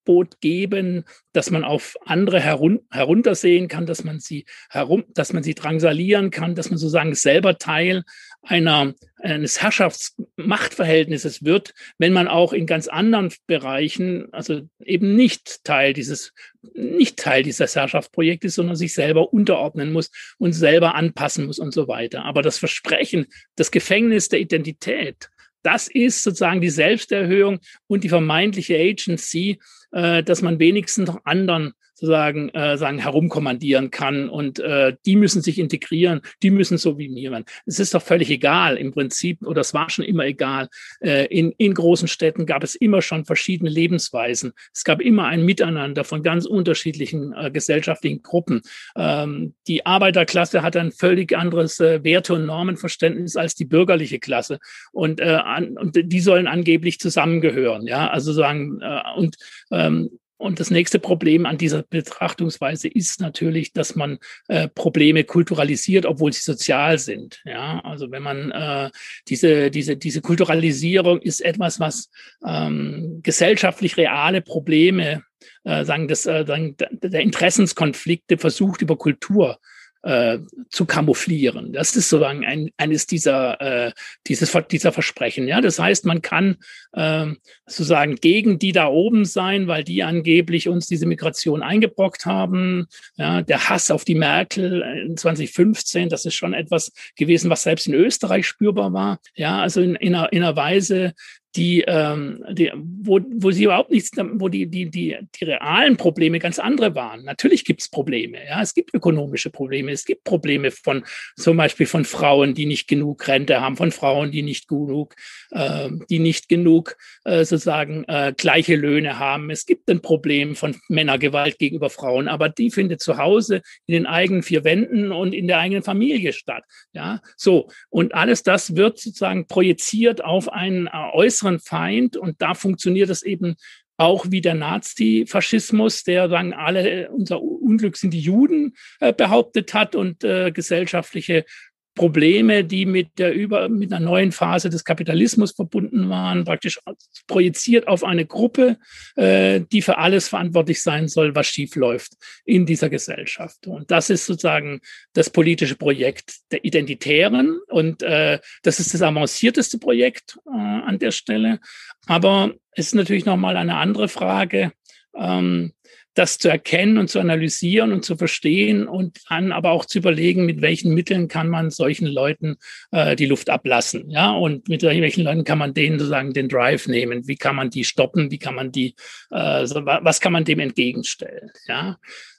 Angebot 0.01 0.41
geben, 0.41 1.05
dass 1.33 1.51
man 1.51 1.65
auf 1.65 1.97
andere 2.05 2.41
herun 2.41 2.81
heruntersehen 2.91 3.69
kann, 3.69 3.87
dass 3.87 4.05
man 4.05 4.21
sie 4.21 4.45
herum, 4.69 5.05
dass 5.15 5.33
man 5.33 5.43
sie 5.43 5.55
drangsalieren 5.55 6.31
kann, 6.31 6.55
dass 6.55 6.71
man 6.71 6.79
sozusagen 6.79 7.15
selber 7.15 7.59
Teil 7.59 8.03
einer, 8.43 8.95
eines 9.17 9.63
Herrschaftsmachtverhältnisses 9.63 11.45
wird, 11.45 11.75
wenn 11.99 12.13
man 12.13 12.27
auch 12.27 12.53
in 12.53 12.67
ganz 12.67 12.89
anderen 12.89 13.33
Bereichen, 13.47 14.33
also 14.33 14.63
eben 14.85 15.15
nicht 15.15 15.63
Teil 15.65 15.93
dieses, 15.93 16.33
nicht 16.75 17.19
Teil 17.19 17.43
dieses 17.43 17.77
Herrschaftsprojektes, 17.77 18.55
sondern 18.55 18.77
sich 18.77 18.95
selber 18.95 19.33
unterordnen 19.33 19.93
muss 19.93 20.11
und 20.39 20.53
selber 20.53 20.95
anpassen 20.95 21.47
muss 21.47 21.59
und 21.59 21.73
so 21.73 21.87
weiter. 21.87 22.25
Aber 22.25 22.43
das 22.43 22.59
Versprechen, 22.59 23.27
das 23.57 23.71
Gefängnis 23.71 24.29
der 24.29 24.41
Identität, 24.41 25.31
das 25.63 25.89
ist 25.89 26.23
sozusagen 26.23 26.61
die 26.61 26.71
Selbsterhöhung 26.71 27.61
und 27.87 28.05
die 28.05 28.09
vermeintliche 28.09 28.77
Agency, 28.77 29.61
äh, 29.93 30.23
dass 30.23 30.43
man 30.43 30.59
wenigstens 30.59 31.09
noch 31.09 31.21
anderen 31.25 31.73
sozusagen 32.01 32.49
äh, 32.51 32.79
sagen 32.79 32.99
herumkommandieren 32.99 33.91
kann 33.91 34.29
und 34.31 34.59
äh, 34.59 34.97
die 35.05 35.17
müssen 35.17 35.43
sich 35.43 35.59
integrieren, 35.59 36.23
die 36.43 36.51
müssen 36.51 36.79
so 36.79 36.99
wie 36.99 37.09
mir 37.09 37.31
werden. 37.31 37.45
Es 37.67 37.79
ist 37.79 37.95
doch 37.95 38.03
völlig 38.03 38.31
egal 38.31 38.77
im 38.77 38.93
Prinzip 38.93 39.47
oder 39.47 39.61
es 39.61 39.75
war 39.75 39.91
schon 39.91 40.05
immer 40.05 40.25
egal. 40.25 40.69
Äh, 41.01 41.27
in, 41.27 41.53
in 41.59 41.75
großen 41.75 42.09
Städten 42.09 42.47
gab 42.47 42.65
es 42.65 42.75
immer 42.75 43.03
schon 43.03 43.27
verschiedene 43.27 43.71
Lebensweisen. 43.71 44.53
Es 44.75 44.85
gab 44.85 45.01
immer 45.03 45.27
ein 45.27 45.45
Miteinander 45.45 46.05
von 46.05 46.23
ganz 46.23 46.47
unterschiedlichen 46.47 47.35
äh, 47.35 47.51
gesellschaftlichen 47.51 48.23
Gruppen. 48.23 48.63
Ähm, 48.97 49.55
die 49.67 49.85
Arbeiterklasse 49.85 50.63
hat 50.63 50.77
ein 50.77 50.93
völlig 50.93 51.37
anderes 51.37 51.81
äh, 51.81 52.03
Werte- 52.03 52.35
und 52.35 52.47
Normenverständnis 52.47 53.37
als 53.37 53.55
die 53.55 53.67
bürgerliche 53.67 54.19
Klasse 54.19 54.59
und, 54.93 55.21
äh, 55.21 55.25
an, 55.25 55.77
und 55.77 56.01
die 56.03 56.21
sollen 56.21 56.47
angeblich 56.47 56.99
zusammengehören. 56.99 57.87
Ja, 57.87 58.09
also 58.09 58.33
sagen 58.33 58.81
äh, 58.81 59.03
und 59.17 59.37
ähm, 59.71 60.11
und 60.41 60.59
das 60.59 60.71
nächste 60.71 60.99
Problem 60.99 61.45
an 61.45 61.59
dieser 61.59 61.83
Betrachtungsweise 61.83 62.89
ist 62.89 63.21
natürlich, 63.21 63.75
dass 63.75 63.95
man 63.95 64.19
äh, 64.49 64.69
Probleme 64.69 65.25
kulturalisiert, 65.25 66.07
obwohl 66.07 66.33
sie 66.33 66.41
sozial 66.41 66.99
sind. 66.99 67.43
Ja, 67.45 67.81
also 67.81 68.11
wenn 68.11 68.23
man 68.23 68.51
äh, 68.51 68.91
diese 69.29 69.71
diese 69.71 69.99
diese 69.99 70.23
Kulturalisierung 70.23 71.21
ist 71.21 71.43
etwas, 71.43 71.79
was 71.79 72.11
ähm, 72.47 73.21
gesellschaftlich 73.23 73.99
reale 73.99 74.41
Probleme 74.41 75.23
äh, 75.65 75.85
sagen, 75.85 76.09
das, 76.09 76.25
äh, 76.25 76.45
sagen 76.47 76.75
der 76.79 77.21
Interessenskonflikte 77.21 78.39
versucht 78.39 78.81
über 78.81 78.97
Kultur 78.97 79.59
äh, 80.03 80.39
zu 80.71 80.87
kamouflieren. 80.87 81.73
Das 81.73 81.95
ist 81.97 82.09
sozusagen 82.09 82.45
ein, 82.45 82.71
eines 82.77 83.07
dieser, 83.07 83.61
äh, 83.61 83.93
dieses, 84.27 84.57
dieser 84.71 84.93
Versprechen. 84.93 85.47
Ja, 85.47 85.61
das 85.61 85.79
heißt, 85.79 86.07
man 86.07 86.23
kann 86.23 86.57
äh, 86.93 87.27
sozusagen 87.67 88.17
gegen 88.17 88.59
die 88.59 88.73
da 88.73 88.87
oben 88.87 89.25
sein, 89.25 89.67
weil 89.67 89.85
die 89.85 90.03
angeblich 90.03 90.69
uns 90.69 90.87
diese 90.87 91.07
Migration 91.07 91.63
eingebrockt 91.63 92.27
haben. 92.27 92.87
Ja, 93.17 93.43
der 93.43 93.69
Hass 93.69 93.91
auf 93.91 94.05
die 94.05 94.15
Merkel 94.15 94.83
in 95.07 95.17
2015, 95.17 96.09
das 96.09 96.25
ist 96.25 96.35
schon 96.35 96.55
etwas 96.55 96.93
gewesen, 97.17 97.51
was 97.51 97.63
selbst 97.63 97.87
in 97.87 97.95
Österreich 97.95 98.47
spürbar 98.47 98.93
war. 98.93 99.21
Ja, 99.35 99.61
also 99.61 99.81
in, 99.81 99.95
in, 99.97 100.15
einer, 100.15 100.33
in 100.33 100.43
einer 100.43 100.57
Weise, 100.57 101.15
die, 101.57 101.85
ähm, 101.87 102.45
die 102.53 102.71
wo, 102.75 103.21
wo 103.37 103.51
sie 103.51 103.65
überhaupt 103.65 103.91
nichts, 103.91 104.13
wo 104.17 104.49
die, 104.49 104.67
die, 104.67 104.89
die, 104.89 105.19
die 105.35 105.45
realen 105.45 105.97
Probleme 105.97 106.39
ganz 106.39 106.59
andere 106.59 106.95
waren. 106.95 107.25
Natürlich 107.25 107.65
gibt 107.65 107.81
es 107.81 107.89
Probleme, 107.89 108.39
ja, 108.47 108.63
es 108.63 108.75
gibt 108.75 108.95
ökonomische 108.95 109.51
Probleme, 109.51 109.91
es 109.91 110.05
gibt 110.05 110.25
Probleme 110.25 110.71
von 110.71 111.05
zum 111.37 111.57
Beispiel 111.57 111.87
von 111.87 112.05
Frauen, 112.05 112.55
die 112.55 112.67
nicht 112.67 112.87
genug 112.87 113.27
Rente 113.27 113.61
haben, 113.61 113.77
von 113.77 113.91
Frauen, 113.91 114.31
die 114.31 114.43
nicht 114.43 114.69
genug, 114.69 115.17
die 115.53 116.19
nicht 116.19 116.49
genug 116.49 116.97
äh, 117.25 117.45
sozusagen 117.45 118.05
äh, 118.05 118.33
gleiche 118.37 118.77
Löhne 118.77 119.19
haben. 119.19 119.51
Es 119.51 119.67
gibt 119.67 119.89
ein 119.91 120.01
Problem 120.01 120.55
von 120.55 120.77
Männergewalt 120.89 121.59
gegenüber 121.59 121.91
Frauen, 121.91 122.29
aber 122.29 122.49
die 122.49 122.71
findet 122.71 123.01
zu 123.01 123.19
Hause 123.19 123.63
in 123.87 123.95
den 123.95 124.07
eigenen 124.07 124.43
vier 124.43 124.65
Wänden 124.65 125.13
und 125.13 125.33
in 125.33 125.49
der 125.49 125.59
eigenen 125.59 125.83
Familie 125.83 126.33
statt. 126.33 126.65
Ja, 126.93 127.21
so 127.37 127.69
und 127.89 128.15
alles 128.15 128.43
das 128.43 128.77
wird 128.77 128.99
sozusagen 128.99 129.47
projiziert 129.47 130.23
auf 130.25 130.53
einen 130.53 130.87
äh, 130.87 130.91
äußeren 131.13 131.59
Feind. 131.59 132.17
Und 132.17 132.41
da 132.41 132.55
funktioniert 132.55 133.11
es 133.11 133.23
eben 133.23 133.57
auch 133.97 134.27
wie 134.31 134.41
der 134.41 134.55
Nazi-Faschismus, 134.55 136.05
der 136.05 136.27
dann 136.27 136.55
alle, 136.55 137.11
unser 137.11 137.43
Unglück 137.43 137.99
sind 137.99 138.15
die 138.15 138.21
Juden 138.21 138.75
äh, 138.99 139.13
behauptet 139.13 139.75
hat 139.75 139.95
und 139.95 140.25
äh, 140.25 140.51
gesellschaftliche 140.53 141.45
Probleme, 141.95 142.65
die 142.65 142.87
mit 142.87 143.19
der 143.19 143.35
über 143.35 143.69
mit 143.69 143.93
einer 143.93 144.05
neuen 144.05 144.33
Phase 144.33 144.71
des 144.71 144.85
Kapitalismus 144.85 145.53
verbunden 145.53 146.09
waren, 146.09 146.45
praktisch 146.45 146.79
projiziert 147.27 147.89
auf 147.89 148.05
eine 148.05 148.27
Gruppe, 148.27 148.79
äh, 149.17 149.61
die 149.73 149.83
für 149.83 149.99
alles 149.99 150.29
verantwortlich 150.29 150.83
sein 150.83 151.09
soll, 151.09 151.35
was 151.35 151.49
schief 151.49 151.75
läuft 151.75 152.13
in 152.45 152.65
dieser 152.65 152.89
Gesellschaft. 152.89 153.67
Und 153.67 153.91
das 153.91 154.09
ist 154.09 154.27
sozusagen 154.27 154.81
das 155.15 155.31
politische 155.31 155.77
Projekt 155.77 156.37
der 156.53 156.65
Identitären 156.65 157.59
und 157.69 158.03
äh, 158.03 158.39
das 158.63 158.79
ist 158.79 158.95
das 158.95 159.03
avancierteste 159.03 159.79
Projekt 159.79 160.39
äh, 160.47 160.57
an 160.57 160.99
der 160.99 161.11
Stelle. 161.11 161.59
Aber 162.07 162.55
es 162.73 162.87
ist 162.87 162.95
natürlich 162.95 163.27
noch 163.27 163.37
mal 163.37 163.57
eine 163.57 163.77
andere 163.77 164.09
Frage. 164.09 164.73
Ähm, 165.15 165.73
das 166.15 166.39
zu 166.39 166.49
erkennen 166.49 166.99
und 166.99 167.09
zu 167.09 167.21
analysieren 167.21 167.93
und 167.93 168.05
zu 168.05 168.17
verstehen 168.17 168.89
und 168.89 169.19
dann 169.29 169.53
aber 169.53 169.71
auch 169.71 169.85
zu 169.85 169.99
überlegen, 169.99 170.45
mit 170.45 170.61
welchen 170.61 170.93
Mitteln 170.93 171.29
kann 171.29 171.49
man 171.49 171.71
solchen 171.71 172.07
Leuten 172.07 172.57
äh, 172.91 173.15
die 173.15 173.27
Luft 173.27 173.49
ablassen, 173.49 174.11
ja, 174.11 174.33
und 174.33 174.69
mit 174.69 174.83
welchen 174.83 175.25
Leuten 175.25 175.45
kann 175.45 175.59
man 175.59 175.75
denen 175.75 175.99
sozusagen 175.99 176.33
den 176.33 176.49
Drive 176.49 176.89
nehmen, 176.89 177.29
wie 177.29 177.37
kann 177.37 177.57
man 177.57 177.71
die 177.71 177.85
stoppen, 177.85 178.31
wie 178.31 178.39
kann 178.39 178.55
man 178.55 178.73
die, 178.73 178.95
äh, 179.31 179.65
was 179.67 180.21
kann 180.21 180.33
man 180.33 180.45
dem 180.45 180.59
entgegenstellen, 180.59 181.51
ja. 181.67 181.99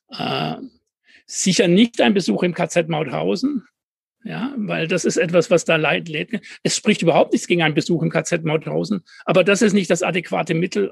Äh, 0.09 0.55
sicher 1.25 1.69
nicht 1.69 2.01
ein 2.01 2.13
Besuch 2.13 2.43
im 2.43 2.53
KZ 2.53 2.89
Mauthausen, 2.89 3.65
ja, 4.23 4.53
weil 4.57 4.87
das 4.87 5.05
ist 5.05 5.17
etwas, 5.17 5.49
was 5.49 5.65
da 5.65 5.77
leid 5.77 6.09
lädt. 6.09 6.41
Es 6.61 6.75
spricht 6.75 7.01
überhaupt 7.01 7.31
nichts 7.31 7.47
gegen 7.47 7.63
einen 7.63 7.73
Besuch 7.73 8.03
im 8.03 8.09
KZ 8.09 8.43
Mauthausen, 8.43 9.01
aber 9.23 9.45
das 9.45 9.61
ist 9.61 9.73
nicht 9.73 9.89
das 9.89 10.03
adäquate 10.03 10.53
Mittel, 10.53 10.91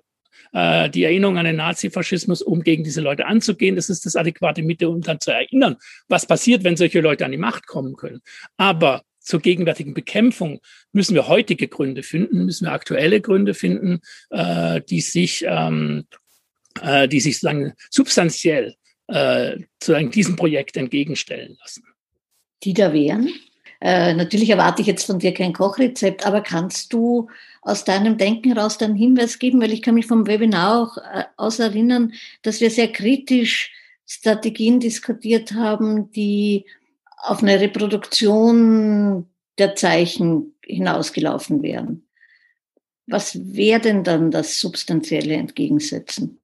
äh, 0.53 0.89
die 0.89 1.03
Erinnerung 1.03 1.37
an 1.37 1.45
den 1.45 1.57
Nazifaschismus, 1.57 2.41
um 2.41 2.61
gegen 2.61 2.83
diese 2.83 3.01
Leute 3.01 3.25
anzugehen. 3.25 3.75
Das 3.75 3.89
ist 3.89 4.05
das 4.05 4.15
adäquate 4.15 4.61
Mittel, 4.61 4.87
um 4.87 5.01
dann 5.01 5.19
zu 5.19 5.31
erinnern, 5.31 5.77
was 6.07 6.25
passiert, 6.25 6.63
wenn 6.63 6.77
solche 6.77 7.01
Leute 7.01 7.25
an 7.25 7.31
die 7.31 7.37
Macht 7.37 7.67
kommen 7.67 7.95
können. 7.95 8.21
Aber 8.57 9.03
zur 9.19 9.41
gegenwärtigen 9.41 9.93
Bekämpfung 9.93 10.59
müssen 10.91 11.13
wir 11.13 11.27
heutige 11.27 11.67
Gründe 11.67 12.03
finden, 12.03 12.45
müssen 12.45 12.65
wir 12.65 12.71
aktuelle 12.71 13.21
Gründe 13.21 13.53
finden, 13.53 13.99
äh, 14.31 14.81
die 14.81 15.01
sich, 15.01 15.45
ähm, 15.47 16.05
äh, 16.81 17.07
die 17.07 17.19
sich 17.19 17.35
sozusagen 17.35 17.73
substanziell 17.89 18.75
äh, 19.07 19.57
sozusagen 19.81 20.11
diesem 20.11 20.35
Projekt 20.35 20.77
entgegenstellen 20.77 21.57
lassen. 21.59 21.83
Die 22.63 22.73
da 22.73 22.93
wären? 22.93 23.29
Äh, 23.81 24.13
natürlich 24.13 24.49
erwarte 24.49 24.81
ich 24.81 24.87
jetzt 24.87 25.05
von 25.05 25.19
dir 25.19 25.33
kein 25.33 25.53
Kochrezept, 25.53 26.25
aber 26.25 26.41
kannst 26.41 26.91
du 26.91 27.29
aus 27.61 27.85
deinem 27.85 28.17
Denken 28.17 28.53
heraus 28.53 28.81
einen 28.81 28.95
Hinweis 28.95 29.39
geben? 29.39 29.61
Weil 29.61 29.71
ich 29.71 29.81
kann 29.81 29.95
mich 29.95 30.07
vom 30.07 30.27
Webinar 30.27 30.81
auch 30.81 30.97
äh, 30.97 31.23
aus 31.37 31.59
erinnern, 31.59 32.13
dass 32.41 32.59
wir 32.59 32.71
sehr 32.71 32.91
kritisch 32.91 33.71
Strategien 34.05 34.79
diskutiert 34.79 35.53
haben, 35.53 36.11
die 36.11 36.65
auf 37.21 37.41
eine 37.41 37.59
Reproduktion 37.59 39.27
der 39.57 39.75
Zeichen 39.75 40.55
hinausgelaufen 40.65 41.61
wären. 41.61 42.03
Was 43.07 43.55
wäre 43.55 43.81
denn 43.81 44.03
dann 44.03 44.31
das 44.31 44.59
substanzielle 44.59 45.35
Entgegensetzen? 45.35 46.39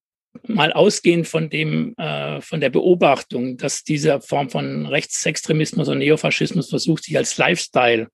Mal 0.47 0.73
ausgehend 0.73 1.27
von 1.27 1.49
dem, 1.49 1.95
äh, 1.97 2.41
von 2.41 2.61
der 2.61 2.69
Beobachtung, 2.69 3.57
dass 3.57 3.83
diese 3.83 4.21
Form 4.21 4.49
von 4.49 4.85
Rechtsextremismus 4.85 5.87
und 5.87 5.99
Neofaschismus 5.99 6.69
versucht, 6.69 7.03
sich 7.03 7.17
als 7.17 7.37
Lifestyle 7.37 8.07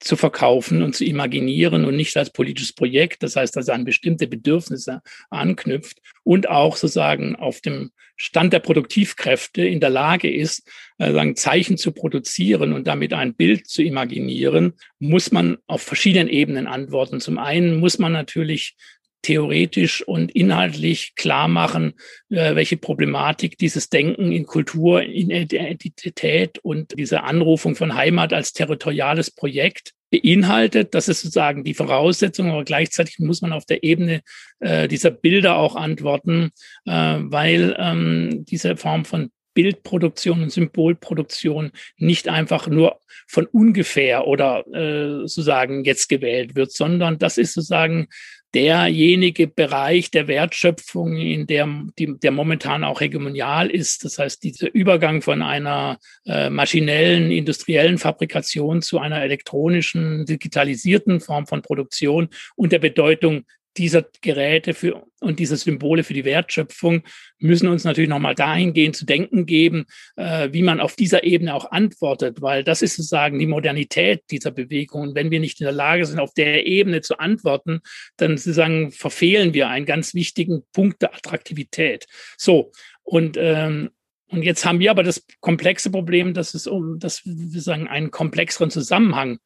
zu 0.00 0.16
verkaufen 0.16 0.82
und 0.82 0.94
zu 0.94 1.04
imaginieren 1.04 1.84
und 1.84 1.96
nicht 1.96 2.16
als 2.16 2.30
politisches 2.30 2.72
Projekt, 2.72 3.22
das 3.22 3.36
heißt, 3.36 3.56
dass 3.56 3.68
er 3.68 3.74
an 3.74 3.84
bestimmte 3.84 4.26
Bedürfnisse 4.28 5.00
anknüpft 5.28 5.98
und 6.22 6.48
auch 6.48 6.76
sozusagen 6.76 7.36
auf 7.36 7.60
dem 7.60 7.90
Stand 8.16 8.52
der 8.52 8.58
Produktivkräfte 8.58 9.64
in 9.64 9.78
der 9.78 9.90
Lage 9.90 10.32
ist, 10.32 10.68
äh, 10.98 11.12
sagen, 11.12 11.36
Zeichen 11.36 11.78
zu 11.78 11.92
produzieren 11.92 12.72
und 12.72 12.86
damit 12.86 13.12
ein 13.12 13.34
Bild 13.34 13.68
zu 13.68 13.82
imaginieren, 13.82 14.74
muss 14.98 15.30
man 15.30 15.58
auf 15.68 15.82
verschiedenen 15.82 16.28
Ebenen 16.28 16.66
antworten. 16.66 17.20
Zum 17.20 17.38
einen 17.38 17.78
muss 17.78 17.98
man 17.98 18.12
natürlich 18.12 18.76
theoretisch 19.22 20.02
und 20.06 20.30
inhaltlich 20.32 21.14
klar 21.16 21.48
machen, 21.48 21.94
äh, 22.30 22.54
welche 22.54 22.76
Problematik 22.76 23.58
dieses 23.58 23.88
Denken 23.88 24.32
in 24.32 24.46
Kultur, 24.46 25.02
in 25.02 25.30
Identität 25.30 26.58
und 26.58 26.98
diese 26.98 27.22
Anrufung 27.24 27.74
von 27.74 27.94
Heimat 27.94 28.32
als 28.32 28.52
territoriales 28.52 29.30
Projekt 29.30 29.92
beinhaltet. 30.10 30.94
Das 30.94 31.08
ist 31.08 31.22
sozusagen 31.22 31.64
die 31.64 31.74
Voraussetzung, 31.74 32.50
aber 32.50 32.64
gleichzeitig 32.64 33.18
muss 33.18 33.42
man 33.42 33.52
auf 33.52 33.66
der 33.66 33.82
Ebene 33.82 34.22
äh, 34.60 34.88
dieser 34.88 35.10
Bilder 35.10 35.56
auch 35.56 35.76
antworten, 35.76 36.50
äh, 36.86 36.90
weil 36.92 37.76
ähm, 37.78 38.44
diese 38.46 38.76
Form 38.76 39.04
von 39.04 39.30
Bildproduktion 39.58 40.42
und 40.44 40.52
Symbolproduktion 40.52 41.72
nicht 41.96 42.28
einfach 42.28 42.68
nur 42.68 43.00
von 43.26 43.46
ungefähr 43.46 44.28
oder 44.28 44.64
äh, 44.68 45.26
sozusagen 45.26 45.84
jetzt 45.84 46.08
gewählt 46.08 46.54
wird, 46.54 46.70
sondern 46.70 47.18
das 47.18 47.38
ist 47.38 47.54
sozusagen 47.54 48.06
derjenige 48.54 49.46
Bereich 49.46 50.10
der 50.10 50.26
Wertschöpfung, 50.26 51.16
in 51.16 51.46
der, 51.46 51.68
die, 51.98 52.18
der 52.18 52.30
momentan 52.30 52.82
auch 52.82 53.00
hegemonial 53.00 53.70
ist. 53.70 54.04
Das 54.04 54.18
heißt, 54.18 54.42
dieser 54.42 54.72
Übergang 54.72 55.20
von 55.20 55.42
einer 55.42 55.98
äh, 56.24 56.48
maschinellen, 56.48 57.30
industriellen 57.30 57.98
Fabrikation 57.98 58.80
zu 58.80 58.98
einer 58.98 59.22
elektronischen, 59.22 60.24
digitalisierten 60.24 61.20
Form 61.20 61.46
von 61.46 61.62
Produktion 61.62 62.28
und 62.56 62.72
der 62.72 62.78
Bedeutung 62.78 63.44
dieser 63.76 64.04
Geräte 64.22 64.74
für, 64.74 65.04
und 65.20 65.38
dieser 65.38 65.56
Symbole 65.56 66.04
für 66.04 66.14
die 66.14 66.24
Wertschöpfung 66.24 67.02
müssen 67.38 67.68
uns 67.68 67.84
natürlich 67.84 68.08
nochmal 68.08 68.34
dahingehend 68.34 68.96
zu 68.96 69.04
denken 69.04 69.46
geben, 69.46 69.86
äh, 70.16 70.48
wie 70.52 70.62
man 70.62 70.80
auf 70.80 70.96
dieser 70.96 71.24
Ebene 71.24 71.54
auch 71.54 71.70
antwortet, 71.70 72.40
weil 72.42 72.64
das 72.64 72.82
ist 72.82 72.96
sozusagen 72.96 73.38
die 73.38 73.46
Modernität 73.46 74.22
dieser 74.30 74.50
Bewegung. 74.50 75.02
Und 75.02 75.14
wenn 75.14 75.30
wir 75.30 75.40
nicht 75.40 75.60
in 75.60 75.64
der 75.64 75.72
Lage 75.72 76.06
sind, 76.06 76.18
auf 76.18 76.34
der 76.34 76.66
Ebene 76.66 77.00
zu 77.00 77.18
antworten, 77.18 77.80
dann 78.16 78.36
sozusagen 78.36 78.90
verfehlen 78.90 79.54
wir 79.54 79.68
einen 79.68 79.86
ganz 79.86 80.14
wichtigen 80.14 80.62
Punkt 80.72 81.02
der 81.02 81.14
Attraktivität. 81.14 82.06
So, 82.36 82.72
und 83.02 83.36
ähm, 83.38 83.90
und 84.30 84.42
jetzt 84.42 84.66
haben 84.66 84.78
wir 84.78 84.90
aber 84.90 85.02
das 85.02 85.24
komplexe 85.40 85.90
Problem, 85.90 86.34
dass 86.34 86.52
es 86.52 86.66
um, 86.66 86.98
dass 86.98 87.22
wir 87.24 87.62
sagen, 87.62 87.88
einen 87.88 88.10
komplexeren 88.10 88.70
Zusammenhang 88.70 89.38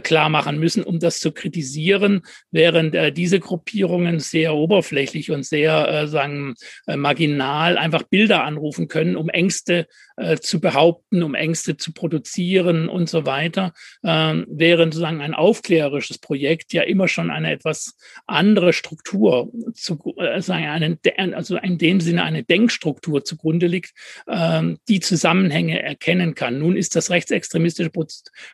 klar 0.00 0.28
machen 0.28 0.58
müssen, 0.58 0.82
um 0.84 0.98
das 1.00 1.18
zu 1.18 1.32
kritisieren, 1.32 2.22
während 2.50 2.94
äh, 2.94 3.12
diese 3.12 3.40
Gruppierungen 3.40 4.20
sehr 4.20 4.54
oberflächlich 4.54 5.30
und 5.30 5.44
sehr 5.44 5.88
äh, 5.88 6.06
sagen 6.06 6.54
äh, 6.86 6.96
marginal 6.96 7.78
einfach 7.78 8.04
Bilder 8.04 8.44
anrufen 8.44 8.88
können, 8.88 9.16
um 9.16 9.28
Ängste 9.28 9.86
äh, 10.16 10.36
zu 10.36 10.60
behaupten, 10.60 11.22
um 11.22 11.34
Ängste 11.34 11.76
zu 11.76 11.92
produzieren 11.92 12.88
und 12.88 13.08
so 13.08 13.26
weiter, 13.26 13.72
ähm, 14.04 14.46
während 14.48 14.94
sozusagen 14.94 15.20
ein 15.20 15.34
aufklärerisches 15.34 16.18
Projekt 16.18 16.72
ja 16.72 16.82
immer 16.82 17.08
schon 17.08 17.30
eine 17.30 17.50
etwas 17.50 17.96
andere 18.26 18.72
Struktur 18.72 19.50
zu 19.74 19.98
äh, 20.18 20.40
sagen, 20.40 20.66
einen, 20.66 21.34
also 21.34 21.56
in 21.56 21.78
dem 21.78 22.00
Sinne 22.00 22.24
eine 22.24 22.44
Denkstruktur 22.44 23.24
zugrunde 23.24 23.66
liegt, 23.66 23.92
ähm, 24.28 24.78
die 24.88 25.00
Zusammenhänge 25.00 25.82
erkennen 25.82 26.34
kann. 26.34 26.58
Nun 26.58 26.76
ist 26.76 26.94
das 26.94 27.10
rechtsextremistische 27.10 27.90
Pro 27.90 28.06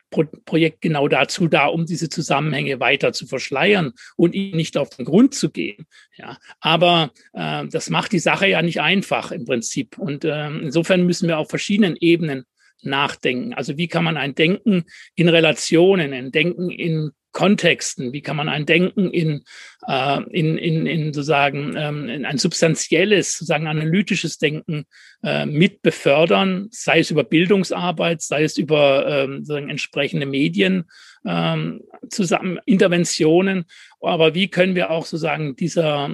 Pro 0.09 0.25
Projekt 0.45 0.81
genau 0.81 1.07
da 1.07 1.18
dazu 1.19 1.47
da, 1.47 1.65
um 1.65 1.85
diese 1.85 2.09
Zusammenhänge 2.09 2.79
weiter 2.79 3.13
zu 3.13 3.27
verschleiern 3.27 3.93
und 4.15 4.33
ihnen 4.33 4.55
nicht 4.55 4.77
auf 4.77 4.89
den 4.89 5.05
Grund 5.05 5.33
zu 5.33 5.49
gehen. 5.51 5.85
Ja, 6.17 6.37
aber 6.59 7.11
äh, 7.33 7.67
das 7.67 7.89
macht 7.89 8.11
die 8.11 8.19
Sache 8.19 8.47
ja 8.47 8.61
nicht 8.61 8.81
einfach 8.81 9.31
im 9.31 9.45
Prinzip. 9.45 9.97
Und 9.97 10.23
äh, 10.23 10.47
insofern 10.47 11.05
müssen 11.05 11.27
wir 11.27 11.37
auf 11.37 11.49
verschiedenen 11.49 11.95
Ebenen 11.99 12.45
nachdenken. 12.81 13.53
Also 13.53 13.77
wie 13.77 13.87
kann 13.87 14.03
man 14.03 14.17
ein 14.17 14.35
Denken 14.35 14.85
in 15.15 15.29
Relationen, 15.29 16.13
ein 16.13 16.31
Denken 16.31 16.69
in 16.69 17.11
Kontexten, 17.31 18.11
wie 18.11 18.21
kann 18.21 18.35
man 18.35 18.49
ein 18.49 18.65
Denken 18.65 19.11
in, 19.11 19.43
äh, 19.87 20.21
in, 20.31 20.57
in, 20.57 20.85
in 20.85 21.13
sozusagen 21.13 21.75
ähm, 21.77 22.09
in 22.09 22.25
ein 22.25 22.37
substanzielles, 22.37 23.33
sozusagen 23.33 23.67
analytisches 23.67 24.37
Denken 24.37 24.85
äh, 25.23 25.45
mit 25.45 25.81
befördern, 25.81 26.67
sei 26.71 26.99
es 26.99 27.11
über 27.11 27.23
Bildungsarbeit, 27.23 28.21
sei 28.21 28.43
es 28.43 28.57
über 28.57 29.07
ähm, 29.07 29.39
sozusagen 29.39 29.69
entsprechende 29.69 30.25
Medien, 30.25 30.85
ähm, 31.25 31.81
zusammen 32.09 32.59
Interventionen, 32.65 33.65
aber 34.01 34.33
wie 34.33 34.47
können 34.47 34.75
wir 34.75 34.89
auch 34.89 35.05
sozusagen 35.05 35.55
dieser 35.55 36.09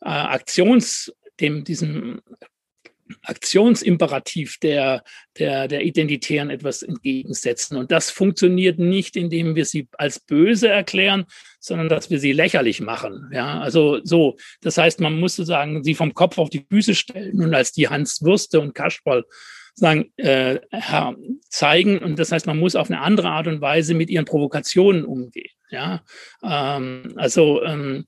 äh, 0.00 0.08
Aktions, 0.08 1.12
dem, 1.40 1.64
diesem 1.64 2.20
Aktionsimperativ 3.22 4.58
der, 4.60 5.02
der, 5.38 5.68
der 5.68 5.82
Identitären 5.82 6.50
etwas 6.50 6.82
entgegensetzen. 6.82 7.76
Und 7.76 7.90
das 7.90 8.10
funktioniert 8.10 8.78
nicht, 8.78 9.16
indem 9.16 9.54
wir 9.54 9.64
sie 9.64 9.88
als 9.92 10.20
böse 10.20 10.68
erklären, 10.68 11.24
sondern 11.58 11.88
dass 11.88 12.10
wir 12.10 12.18
sie 12.18 12.32
lächerlich 12.32 12.80
machen. 12.80 13.30
Ja, 13.32 13.60
also 13.60 14.00
so. 14.04 14.36
Das 14.60 14.78
heißt, 14.78 15.00
man 15.00 15.18
muss 15.18 15.36
sozusagen 15.36 15.82
sie 15.84 15.94
vom 15.94 16.14
Kopf 16.14 16.38
auf 16.38 16.50
die 16.50 16.66
Füße 16.70 16.94
stellen 16.94 17.42
und 17.42 17.54
als 17.54 17.72
die 17.72 17.88
Hans 17.88 18.22
Würste 18.22 18.60
und 18.60 18.74
Kasperl 18.74 19.24
sagen, 19.74 20.12
äh, 20.16 20.60
zeigen. 21.48 21.98
Und 21.98 22.18
das 22.18 22.32
heißt, 22.32 22.46
man 22.46 22.58
muss 22.58 22.76
auf 22.76 22.90
eine 22.90 23.00
andere 23.00 23.28
Art 23.28 23.46
und 23.46 23.60
Weise 23.60 23.94
mit 23.94 24.10
ihren 24.10 24.24
Provokationen 24.24 25.04
umgehen. 25.04 25.50
Ja, 25.70 26.02
ähm, 26.42 27.12
also 27.16 27.62
ähm, 27.62 28.06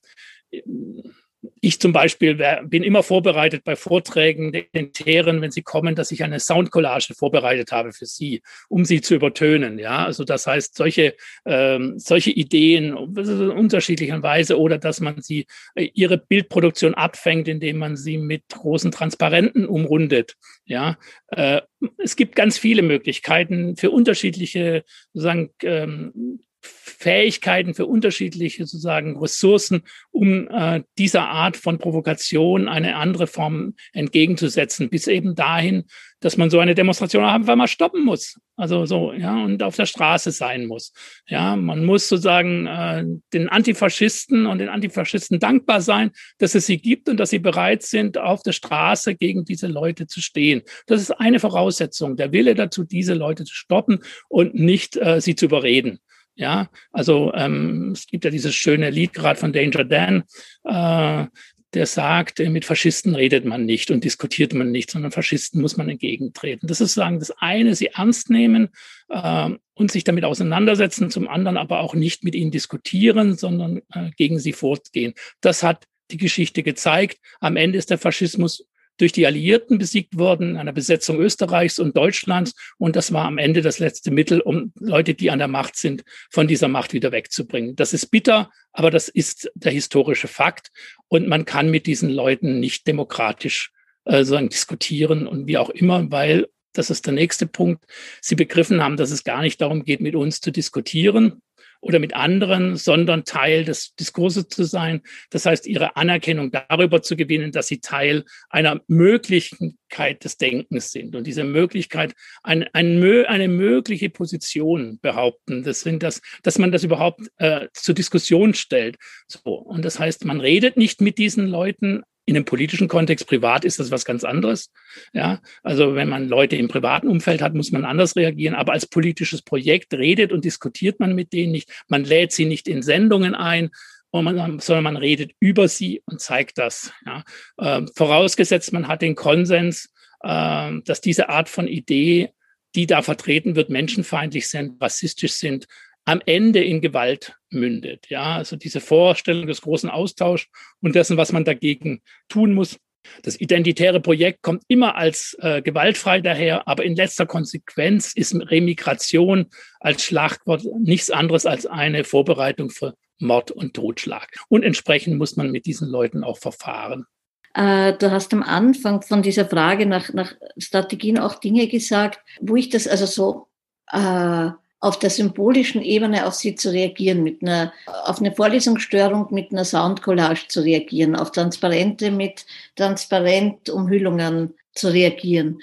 ich 1.61 1.81
zum 1.81 1.93
Beispiel 1.93 2.39
bin 2.65 2.83
immer 2.83 3.03
vorbereitet 3.03 3.65
bei 3.65 3.75
Vorträgen 3.75 4.53
den 4.75 4.93
Tären, 4.93 5.41
wenn 5.41 5.51
sie 5.51 5.63
kommen, 5.63 5.95
dass 5.95 6.13
ich 6.13 6.23
eine 6.23 6.39
Soundcollage 6.39 7.15
vorbereitet 7.15 7.73
habe 7.73 7.93
für 7.93 8.07
sie, 8.07 8.43
um 8.69 8.85
sie 8.85 9.01
zu 9.01 9.15
übertönen. 9.15 9.79
Ja, 9.79 10.05
also 10.05 10.25
das 10.25 10.47
heißt, 10.47 10.77
solche, 10.77 11.15
ähm, 11.45 11.99
solche 11.99 12.31
Ideen 12.31 12.97
in 13.17 13.51
unterschiedlicher 13.51 14.23
Weise 14.23 14.59
oder 14.59 14.79
dass 14.79 15.01
man 15.01 15.21
sie 15.21 15.47
äh, 15.75 15.89
ihre 15.95 16.19
Bildproduktion 16.19 16.95
abfängt, 16.95 17.49
indem 17.49 17.79
man 17.79 17.97
sie 17.97 18.19
mit 18.19 18.45
großen 18.49 18.93
Transparenten 18.93 19.67
umrundet. 19.67 20.37
Ja, 20.65 20.97
äh, 21.29 21.61
es 21.99 22.15
gibt 22.15 22.37
ganz 22.37 22.57
viele 22.57 22.83
Möglichkeiten 22.83 23.77
für 23.77 23.91
unterschiedliche 23.91 24.85
sozusagen 25.13 25.51
ähm, 25.63 26.41
Fähigkeiten, 26.63 27.75
für 27.75 27.87
unterschiedliche 27.87 28.65
sozusagen 28.65 29.19
Ressourcen, 29.19 29.83
um 30.13 30.49
äh, 30.49 30.83
dieser 30.99 31.29
Art 31.29 31.57
von 31.57 31.79
Provokation 31.79 32.69
eine 32.69 32.97
andere 32.97 33.27
Form 33.27 33.75
entgegenzusetzen, 33.93 34.89
bis 34.89 35.09
eben 35.09 35.35
dahin, 35.35 35.85
dass 36.21 36.37
man 36.37 36.51
so 36.51 36.61
eine 36.61 36.77
Demonstration 36.77 37.25
einfach 37.25 37.57
mal 37.57 37.67
stoppen 37.67 38.05
muss. 38.05 38.39
Also 38.57 38.87
so, 38.87 39.13
ja, 39.13 39.43
und 39.43 39.63
auf 39.65 39.75
der 39.75 39.87
Straße 39.87 40.31
sein 40.31 40.67
muss. 40.67 40.93
Ja, 41.27 41.57
man 41.57 41.85
muss 41.85 42.09
sozusagen 42.09 42.67
äh, 42.67 43.05
den 43.33 43.49
Antifaschisten 43.49 44.47
und 44.47 44.59
den 44.59 44.69
Antifaschisten 44.69 45.41
dankbar 45.41 45.81
sein, 45.81 46.13
dass 46.39 46.55
es 46.55 46.67
sie 46.67 46.79
gibt 46.79 47.09
und 47.09 47.17
dass 47.17 47.31
sie 47.31 47.41
bereit 47.41 47.83
sind, 47.83 48.19
auf 48.19 48.43
der 48.45 48.53
Straße 48.53 49.17
gegen 49.17 49.45
diese 49.45 49.67
Leute 49.67 50.07
zu 50.07 50.21
stehen. 50.21 50.63
Das 50.87 51.01
ist 51.01 51.11
eine 51.11 51.41
Voraussetzung, 51.41 52.17
der 52.17 52.31
Wille 52.31 52.55
dazu, 52.55 52.85
diese 52.85 53.15
Leute 53.15 53.45
zu 53.45 53.55
stoppen 53.55 53.99
und 54.29 54.55
nicht 54.55 54.97
äh, 54.97 55.21
sie 55.21 55.35
zu 55.35 55.47
überreden. 55.47 55.99
Ja, 56.35 56.69
also 56.93 57.33
ähm, 57.35 57.93
es 57.93 58.07
gibt 58.07 58.25
ja 58.25 58.31
dieses 58.31 58.55
schöne 58.55 58.91
Lied 58.91 59.13
gerade 59.13 59.39
von 59.39 59.53
Danger 59.53 59.85
Dan, 59.85 60.25
äh, 60.65 61.27
der 61.75 61.87
sagt, 61.87 62.41
äh, 62.41 62.51
mit 62.51 62.65
Faschisten 62.65 63.15
redet 63.15 63.45
man 63.45 63.65
nicht 63.65 63.91
und 63.91 64.05
diskutiert 64.05 64.53
man 64.55 64.71
nicht, 64.71 64.91
sondern 64.91 65.13
Faschisten 65.13 65.61
muss 65.61 65.77
man 65.77 65.89
entgegentreten. 65.89 66.67
Das 66.67 66.81
ist 66.81 66.95
sozusagen 66.95 67.19
das 67.19 67.31
eine, 67.39 67.75
sie 67.75 67.89
ernst 67.89 68.31
nehmen 68.31 68.69
äh, 69.09 69.51
und 69.75 69.91
sich 69.91 70.05
damit 70.05 70.25
auseinandersetzen, 70.25 71.11
zum 71.11 71.29
anderen 71.29 71.57
aber 71.57 71.81
auch 71.81 71.95
nicht 71.95 72.25
mit 72.25 72.35
ihnen 72.35 72.51
diskutieren, 72.51 73.37
sondern 73.37 73.83
äh, 73.93 74.11
gegen 74.17 74.39
sie 74.39 74.53
fortgehen. 74.53 75.15
Das 75.41 75.63
hat 75.63 75.85
die 76.11 76.19
Geschichte 76.19 76.63
gezeigt. 76.63 77.19
Am 77.41 77.57
Ende 77.57 77.79
ist 77.79 77.91
der 77.91 77.99
Faschismus 77.99 78.67
durch 78.99 79.13
die 79.13 79.27
Alliierten 79.27 79.79
besiegt 79.79 80.19
worden, 80.19 80.57
einer 80.57 80.73
Besetzung 80.73 81.19
Österreichs 81.19 81.79
und 81.79 81.97
Deutschlands. 81.97 82.55
Und 82.79 82.97
das 82.97 83.13
war 83.13 83.25
am 83.25 83.39
Ende 83.39 83.63
das 83.63 83.79
letzte 83.79 84.11
Mittel, 84.11 84.41
um 84.41 84.73
Leute, 84.79 85.15
die 85.15 85.31
an 85.31 85.39
der 85.39 85.49
Macht 85.49 85.77
sind, 85.77 86.05
von 86.31 86.47
dieser 86.47 86.69
Macht 86.69 86.93
wieder 86.93 87.13
wegzubringen. 87.13 87.77
Das 87.77 87.93
ist 87.93 88.07
bitter, 88.07 88.51
aber 88.73 88.91
das 88.91 89.09
ist 89.09 89.51
der 89.55 89.73
historische 89.73 90.29
Fakt. 90.29 90.71
Und 91.09 91.29
man 91.29 91.45
kann 91.45 91.71
mit 91.71 91.87
diesen 91.87 92.11
Leuten 92.11 92.61
nicht 92.61 92.87
demokratisch 92.87 93.71
äh, 94.05 94.25
sagen, 94.25 94.49
diskutieren 94.49 95.27
und 95.27 95.47
wie 95.47 95.59
auch 95.59 95.71
immer, 95.71 96.11
weil 96.11 96.49
das 96.73 96.91
ist 96.91 97.07
der 97.07 97.13
nächste 97.13 97.47
Punkt. 97.47 97.85
Sie 98.21 98.35
begriffen 98.35 98.83
haben, 98.83 98.97
dass 98.97 99.11
es 99.11 99.25
gar 99.25 99.43
nicht 99.43 99.61
darum 99.61 99.85
geht, 99.85 100.01
mit 100.01 100.15
uns 100.15 100.41
zu 100.41 100.51
diskutieren, 100.51 101.43
oder 101.83 101.99
mit 101.99 102.15
anderen, 102.15 102.77
sondern 102.77 103.25
Teil 103.25 103.65
des 103.65 103.95
Diskurses 103.97 104.49
zu 104.49 104.63
sein. 104.65 105.03
Das 105.31 105.45
heißt, 105.45 105.67
ihre 105.67 105.97
Anerkennung 105.97 106.53
darüber 106.53 107.03
zu 107.03 107.17
gewinnen, 107.17 107.51
dass 107.51 107.67
sie 107.67 107.81
Teil 107.81 108.25
einer 108.49 108.81
Möglichkeit 108.87 110.25
des 110.25 110.37
Denkens 110.39 110.93
sind 110.93 111.17
und 111.17 111.27
diese 111.27 111.45
Möglichkeit, 111.45 112.15
ein, 112.45 112.63
ein, 112.73 113.03
eine 113.27 113.49
mögliche 113.49 114.11
Position 114.11 115.01
behaupten. 115.03 115.65
Das 115.65 115.81
sind 115.81 116.05
das, 116.05 116.23
dass 116.45 116.57
man 116.57 116.71
das 116.71 116.85
überhaupt 116.85 117.21
äh, 117.39 117.67
zur 117.75 117.97
Diskussion 117.97 118.55
stellt. 118.55 118.97
So. 119.27 119.41
Und 119.41 119.85
das 119.85 119.99
heißt, 119.99 120.25
man 120.25 120.41
redet 120.41 120.77
nicht 120.77 121.01
mit 121.01 121.19
diesen 121.19 121.49
Leuten, 121.49 122.05
in 122.25 122.37
einem 122.37 122.45
politischen 122.45 122.89
Kontext, 122.89 123.27
privat 123.27 123.65
ist 123.65 123.81
das 123.81 123.91
was 123.91 124.05
ganz 124.05 124.23
anderes. 124.25 124.71
Ja, 125.13 125.41
also 125.63 125.95
wenn 125.95 126.09
man 126.09 126.29
Leute 126.29 126.57
im 126.57 126.69
privaten 126.69 127.09
Umfeld 127.09 127.43
hat, 127.43 127.55
muss 127.55 127.73
man 127.73 127.85
anders 127.85 128.15
reagieren. 128.17 128.55
Aber 128.55 128.73
als 128.73 128.87
politisches 128.87 129.43
Projekt 129.43 129.93
redet 129.95 130.33
und 130.33 130.45
diskutiert 130.45 131.01
man 131.01 131.15
mit 131.15 131.33
denen 131.33 131.53
nicht. 131.53 131.71
Man 131.89 132.05
lädt 132.05 132.33
sie 132.33 132.45
nicht 132.45 132.69
in 132.69 132.83
Sendungen 132.83 133.35
ein. 133.35 133.71
sondern 134.13 134.85
man 134.85 134.97
redet 134.97 135.33
über 135.41 135.69
sie 135.69 136.03
und 136.05 136.21
zeigt 136.21 136.59
das. 136.59 136.93
Ja. 137.07 137.25
Ähm, 137.59 137.89
vorausgesetzt, 137.97 138.73
man 138.73 138.87
hat 138.87 139.03
den 139.03 139.15
Konsens, 139.15 139.91
äh, 140.21 140.73
dass 140.85 141.01
diese 141.01 141.29
Art 141.29 141.49
von 141.49 141.67
Idee, 141.67 142.31
die 142.75 142.87
da 142.87 143.03
vertreten 143.03 143.57
wird, 143.57 143.71
menschenfeindlich 143.71 144.49
sind, 144.49 144.81
rassistisch 144.81 145.33
sind, 145.33 145.67
am 146.05 146.21
Ende 146.27 146.63
in 146.63 146.81
Gewalt 146.81 147.37
mündet. 147.53 148.09
Ja, 148.09 148.37
also 148.37 148.57
diese 148.57 148.81
Vorstellung 148.81 149.47
des 149.47 149.63
großen 149.63 149.91
Austauschs 149.91 150.49
und 150.81 150.95
dessen, 150.95 151.17
was 151.17 151.33
man 151.33 151.45
dagegen 151.45 152.03
tun 152.29 152.55
muss, 152.55 152.79
das 153.23 153.41
identitäre 153.41 154.01
Projekt 154.01 154.43
kommt 154.43 154.63
immer 154.69 154.95
als 154.97 155.37
äh, 155.41 155.61
gewaltfrei 155.63 156.21
daher, 156.21 156.69
aber 156.69 156.85
in 156.85 156.95
letzter 156.95 157.27
Konsequenz 157.27 158.13
ist 158.15 158.35
Remigration 158.35 159.47
als 159.81 160.05
Schlagwort 160.05 160.63
nichts 160.81 161.11
anderes 161.11 161.47
als 161.47 161.67
eine 161.67 162.05
Vorbereitung 162.05 162.71
für 162.71 162.95
Mord 163.19 163.51
und 163.51 163.75
Totschlag. 163.75 164.29
Und 164.49 164.63
entsprechend 164.63 165.19
muss 165.19 165.37
man 165.37 165.51
mit 165.51 165.67
diesen 165.67 165.89
Leuten 165.89 166.25
auch 166.25 166.39
verfahren. 166.39 167.07
Äh, 167.55 167.95
du 167.95 168.11
hast 168.11 168.33
am 168.33 168.43
Anfang 168.43 169.03
von 169.03 169.23
dieser 169.23 169.47
Frage 169.47 169.87
nach, 169.87 170.13
nach 170.13 170.35
Strategien 170.57 171.19
auch 171.19 171.35
Dinge 171.39 171.69
gesagt, 171.69 172.21
wo 172.41 172.57
ich 172.57 172.71
das 172.71 172.89
also 172.89 173.07
so 173.07 173.49
äh, 173.91 174.51
auf 174.83 174.99
der 174.99 175.11
symbolischen 175.11 175.81
Ebene 175.81 176.27
auf 176.27 176.35
sie 176.35 176.57
zu 176.57 176.73
reagieren, 176.73 177.23
mit 177.23 177.41
einer, 177.41 177.73
auf 177.87 178.19
eine 178.19 178.33
Vorlesungsstörung 178.33 179.29
mit 179.31 179.53
einer 179.53 179.65
Soundcollage 179.65 180.49
zu 180.49 180.61
reagieren, 180.61 181.15
auf 181.15 181.31
Transparente 181.31 182.11
mit 182.11 182.45
Transparentumhüllungen 182.75 184.55
zu 184.75 184.89
reagieren. 184.89 185.61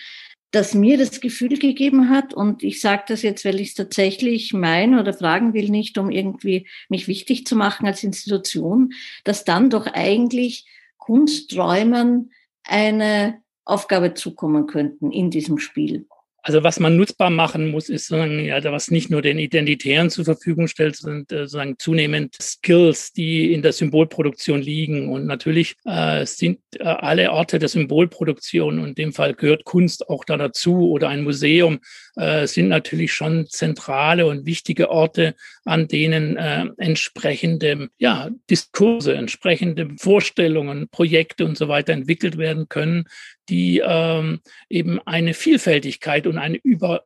Das 0.52 0.74
mir 0.74 0.98
das 0.98 1.20
Gefühl 1.20 1.60
gegeben 1.60 2.10
hat, 2.10 2.34
und 2.34 2.64
ich 2.64 2.80
sage 2.80 3.04
das 3.10 3.22
jetzt, 3.22 3.44
weil 3.44 3.60
ich 3.60 3.70
es 3.70 3.74
tatsächlich 3.76 4.54
meine 4.54 5.02
oder 5.02 5.14
fragen 5.14 5.54
will, 5.54 5.70
nicht 5.70 5.98
um 5.98 6.10
irgendwie 6.10 6.66
mich 6.88 7.10
wichtig 7.10 7.46
zu 7.46 7.58
machen 7.58 7.86
als 7.86 8.04
Institution, 8.04 8.94
dass 9.26 9.44
dann 9.44 9.70
doch 9.70 9.86
eigentlich 9.86 10.66
Kunstträumen 10.98 12.32
eine 12.64 13.42
Aufgabe 13.66 14.14
zukommen 14.14 14.66
könnten 14.66 15.12
in 15.12 15.30
diesem 15.30 15.58
Spiel. 15.60 16.08
Also 16.42 16.64
was 16.64 16.80
man 16.80 16.96
nutzbar 16.96 17.30
machen 17.30 17.70
muss, 17.70 17.90
ist 17.90 18.08
sozusagen, 18.08 18.46
ja, 18.46 18.64
was 18.64 18.92
nicht 18.92 19.10
nur 19.10 19.22
den 19.22 19.40
Identitären 19.40 20.10
zur 20.10 20.26
Verfügung 20.26 20.68
stellt, 20.68 20.96
sondern 20.96 21.26
äh, 21.30 21.42
sozusagen 21.44 21.78
zunehmend 21.78 22.36
Skills, 22.42 23.12
die 23.12 23.54
in 23.54 23.62
der 23.62 23.74
Symbolproduktion 23.74 24.62
liegen. 24.62 25.10
Und 25.10 25.26
natürlich 25.26 25.76
äh, 25.86 26.26
sind 26.26 26.60
äh, 26.78 26.84
alle 26.84 27.32
Orte 27.32 27.60
der 27.60 27.70
Symbolproduktion, 27.70 28.80
und 28.80 28.90
in 28.90 28.96
dem 28.96 29.14
Fall 29.14 29.34
gehört 29.34 29.66
Kunst 29.66 30.10
auch 30.10 30.24
da 30.24 30.38
dazu 30.38 30.90
oder 30.90 31.10
ein 31.10 31.24
Museum, 31.24 31.80
äh, 32.16 32.48
sind 32.48 32.70
natürlich 32.70 33.14
schon 33.14 33.48
zentrale 33.48 34.26
und 34.26 34.46
wichtige 34.46 34.90
Orte, 34.90 35.36
an 35.66 35.88
denen 35.88 36.38
äh, 36.38 36.66
entsprechende 36.78 37.90
ja, 37.98 38.30
Diskurse, 38.50 39.14
entsprechende 39.14 39.90
Vorstellungen, 39.98 40.90
Projekte 40.90 41.46
und 41.46 41.58
so 41.58 41.68
weiter 41.68 41.94
entwickelt 41.94 42.38
werden 42.38 42.70
können, 42.70 43.06
die 43.50 43.82
ähm, 43.84 44.40
eben 44.70 45.00
eine 45.06 45.34
Vielfältigkeit 45.34 46.28
und 46.28 46.38
ein 46.38 46.56
über 46.56 47.04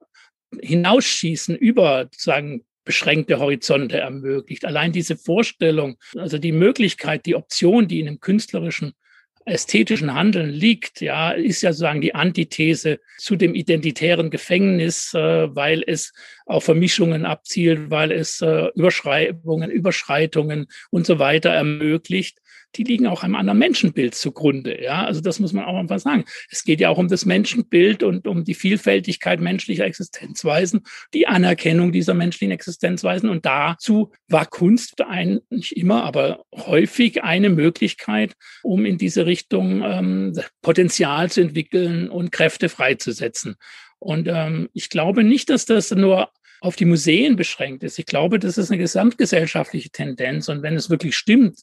hinausschießen 0.61 1.55
über 1.55 2.03
sozusagen 2.11 2.63
beschränkte 2.85 3.39
Horizonte 3.39 3.97
ermöglicht. 3.97 4.65
Allein 4.65 4.91
diese 4.91 5.17
Vorstellung, 5.17 5.97
also 6.17 6.37
die 6.37 6.51
Möglichkeit, 6.51 7.25
die 7.25 7.35
Option, 7.35 7.87
die 7.87 7.99
in 8.01 8.07
einem 8.07 8.19
künstlerischen 8.19 8.93
ästhetischen 9.45 10.13
Handeln 10.13 10.49
liegt, 10.49 11.01
ja, 11.01 11.31
ist 11.31 11.61
ja 11.61 11.73
sozusagen 11.73 11.99
die 11.99 12.15
Antithese 12.15 12.99
zu 13.17 13.35
dem 13.35 13.55
identitären 13.55 14.29
Gefängnis, 14.29 15.13
äh, 15.13 15.53
weil 15.53 15.83
es 15.85 16.13
auf 16.45 16.63
Vermischungen 16.63 17.25
abzielt, 17.25 17.89
weil 17.89 18.11
es 18.11 18.41
äh, 18.41 18.67
Überschreibungen, 18.75 19.69
Überschreitungen 19.69 20.67
und 20.91 21.05
so 21.05 21.19
weiter 21.19 21.49
ermöglicht 21.49 22.39
die 22.75 22.83
liegen 22.83 23.07
auch 23.07 23.23
einem 23.23 23.35
anderen 23.35 23.59
Menschenbild 23.59 24.15
zugrunde. 24.15 24.81
Ja, 24.81 25.05
also 25.05 25.21
das 25.21 25.39
muss 25.39 25.53
man 25.53 25.65
auch 25.65 25.77
einfach 25.77 25.99
sagen. 25.99 26.25
Es 26.49 26.63
geht 26.63 26.79
ja 26.79 26.89
auch 26.89 26.97
um 26.97 27.07
das 27.07 27.25
Menschenbild 27.25 28.03
und 28.03 28.27
um 28.27 28.43
die 28.43 28.53
Vielfältigkeit 28.53 29.39
menschlicher 29.39 29.85
Existenzweisen, 29.85 30.81
die 31.13 31.27
Anerkennung 31.27 31.91
dieser 31.91 32.13
menschlichen 32.13 32.51
Existenzweisen. 32.51 33.29
Und 33.29 33.45
dazu 33.45 34.11
war 34.27 34.45
Kunst 34.45 35.01
ein, 35.01 35.39
nicht 35.49 35.77
immer, 35.77 36.03
aber 36.03 36.45
häufig 36.55 37.23
eine 37.23 37.49
Möglichkeit, 37.49 38.33
um 38.63 38.85
in 38.85 38.97
diese 38.97 39.25
Richtung 39.25 39.83
ähm, 39.83 40.39
Potenzial 40.61 41.29
zu 41.29 41.41
entwickeln 41.41 42.09
und 42.09 42.31
Kräfte 42.31 42.69
freizusetzen. 42.69 43.55
Und 43.99 44.27
ähm, 44.27 44.69
ich 44.73 44.89
glaube 44.89 45.23
nicht, 45.23 45.49
dass 45.49 45.65
das 45.65 45.91
nur 45.91 46.29
auf 46.63 46.77
die 46.77 46.85
Museen 46.85 47.35
beschränkt 47.35 47.83
ist. 47.83 47.99
Ich 47.99 48.05
glaube, 48.05 48.39
das 48.39 48.57
ist 48.57 48.71
eine 48.71 48.77
gesamtgesellschaftliche 48.77 49.89
Tendenz. 49.89 50.47
Und 50.47 50.61
wenn 50.61 50.77
es 50.77 50.89
wirklich 50.89 51.17
stimmt, 51.17 51.59